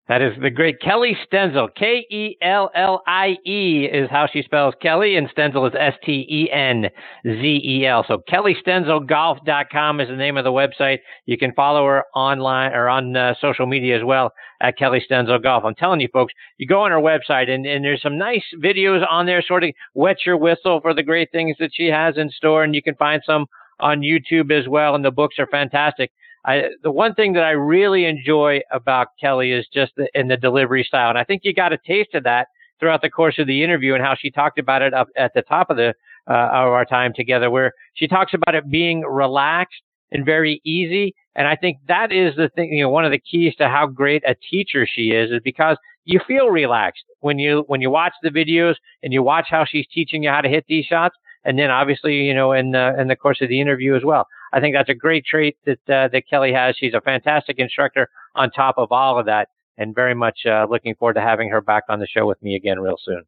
That 0.09 0.23
is 0.23 0.35
the 0.41 0.51
great 0.51 0.81
Kellie 0.81 1.17
Stenzel. 1.27 1.69
K 1.75 2.07
E 2.09 2.37
L 2.41 2.71
L 2.77 3.03
I 3.09 3.39
E 3.45 3.89
is 3.93 4.09
how 4.09 4.29
she 4.33 4.43
spells 4.43 4.75
Kellie, 4.81 5.17
and 5.17 5.29
Stenzel 5.31 5.67
is 5.67 5.75
S 5.77 5.95
T 6.05 6.25
E 6.31 6.49
N 6.53 6.87
Z 7.25 7.61
E 7.65 7.87
L. 7.87 8.05
So 8.07 8.23
KellieStenzelGolf.com 8.31 10.01
is 10.01 10.09
the 10.09 10.15
name 10.15 10.37
of 10.37 10.45
the 10.45 10.53
website. 10.53 10.99
You 11.27 11.37
can 11.37 11.53
follow 11.55 11.85
her 11.87 12.05
online 12.15 12.73
or 12.73 12.89
on 12.89 13.17
uh, 13.17 13.35
social 13.41 13.67
media 13.67 13.97
as 13.99 14.05
well 14.05 14.33
at 14.61 14.79
Kellie 14.79 15.05
Stenzel 15.11 15.43
Golf. 15.43 15.65
I'm 15.65 15.75
telling 15.75 16.01
you, 16.01 16.09
folks, 16.13 16.33
you 16.59 16.69
go 16.69 16.83
on 16.83 16.93
her 16.93 16.99
website, 16.99 17.51
and, 17.51 17.67
and 17.67 17.85
there's 17.85 18.03
some 18.03 18.17
nice 18.17 18.45
videos 18.63 19.05
on 19.11 19.27
there, 19.27 19.43
sort 19.43 19.65
of 19.65 19.71
wet 19.95 20.19
your 20.25 20.37
whistle 20.37 20.81
for 20.81 20.95
the 20.95 21.03
great 21.03 21.33
things 21.33 21.57
that 21.59 21.71
she 21.75 21.87
has 21.87 22.17
in 22.17 22.31
store, 22.31 22.63
and 22.63 22.77
you 22.77 22.83
can 22.83 22.95
find 22.95 23.23
some 23.27 23.47
on 23.81 24.03
YouTube 24.03 24.57
as 24.57 24.69
well, 24.69 24.95
and 24.95 25.05
the 25.05 25.11
books 25.11 25.37
are 25.41 25.49
fantastic. 25.49 26.13
I, 26.47 26.69
the 26.83 26.93
one 26.93 27.15
thing 27.15 27.33
that 27.33 27.43
I 27.43 27.51
really 27.51 28.05
enjoy 28.05 28.61
about 28.71 29.09
Kellie 29.21 29.53
is 29.53 29.67
just 29.73 29.93
the, 29.97 30.09
in 30.15 30.29
the 30.29 30.37
delivery 30.37 30.85
style, 30.85 31.11
and 31.11 31.19
I 31.19 31.25
think 31.25 31.43
you 31.45 31.53
got 31.53 31.73
a 31.73 31.79
taste 31.79 32.15
of 32.15 32.25
that 32.25 32.47
throughout 32.79 33.03
the 33.03 33.11
course 33.11 33.39
of 33.39 33.47
the 33.47 33.65
interview 33.65 33.95
and 33.95 34.05
how 34.05 34.15
she 34.15 34.31
talked 34.31 34.59
about 34.59 34.83
it 34.83 34.95
up 34.95 35.09
at 35.17 35.35
the 35.35 35.43
top 35.43 35.71
of 35.71 35.77
the 35.77 35.95
uh, 36.29 36.33
of 36.33 36.69
our 36.73 36.85
time 36.85 37.13
together, 37.15 37.51
where 37.51 37.73
she 37.95 38.07
talks 38.07 38.35
about 38.35 38.55
it 38.55 38.71
being 38.71 39.01
relaxed 39.03 39.83
and 40.13 40.25
very 40.25 40.61
easy. 40.65 41.15
And 41.35 41.47
I 41.47 41.57
think 41.57 41.79
that 41.89 42.13
is 42.13 42.35
the 42.37 42.49
thing, 42.49 42.73
you 42.73 42.83
know, 42.83 42.91
one 42.91 43.05
of 43.05 43.11
the 43.11 43.19
keys 43.19 43.55
to 43.57 43.69
how 43.69 43.87
great 43.87 44.23
a 44.27 44.35
teacher 44.51 44.87
she 44.87 45.11
is, 45.11 45.31
is 45.31 45.41
because 45.45 45.77
you 46.05 46.21
feel 46.27 46.49
relaxed 46.49 47.05
when 47.21 47.39
you 47.39 47.65
when 47.67 47.81
you 47.81 47.91
watch 47.91 48.13
the 48.23 48.31
videos 48.31 48.75
and 49.03 49.13
you 49.13 49.23
watch 49.23 49.47
how 49.51 49.65
she's 49.65 49.87
teaching 49.93 50.23
you 50.23 50.31
how 50.31 50.41
to 50.41 50.49
hit 50.49 50.65
these 50.69 50.85
shots, 50.85 51.17
and 51.45 51.59
then 51.59 51.71
obviously, 51.71 52.15
you 52.15 52.35
know, 52.35 52.53
in 52.53 52.71
the 52.71 52.99
in 53.01 53.09
the 53.09 53.17
course 53.17 53.41
of 53.41 53.49
the 53.49 53.61
interview 53.61 53.97
as 53.97 54.05
well. 54.05 54.27
I 54.57 54.61
think 54.61 54.75
that's 54.75 54.89
a 54.89 54.95
great 54.95 55.27
trait 55.27 55.59
that 55.67 55.91
uh, 55.91 56.09
that 56.09 56.23
Kellie 56.31 56.55
has. 56.55 56.77
She's 56.79 56.95
a 56.95 57.03
fantastic 57.03 57.59
instructor 57.59 58.09
on 58.35 58.51
top 58.51 58.77
of 58.79 58.91
all 58.91 59.19
of 59.19 59.27
that, 59.27 59.49
and 59.77 59.95
very 59.95 60.15
much 60.15 60.47
uh, 60.47 60.67
looking 60.71 60.95
forward 60.95 61.13
to 61.15 61.21
having 61.21 61.51
her 61.51 61.61
back 61.61 61.85
on 61.91 62.01
the 62.01 62.07
show 62.07 62.27
with 62.27 62.43
me 62.43 62.57
again 62.57 62.81
real 62.81 62.97
soon. 62.99 63.25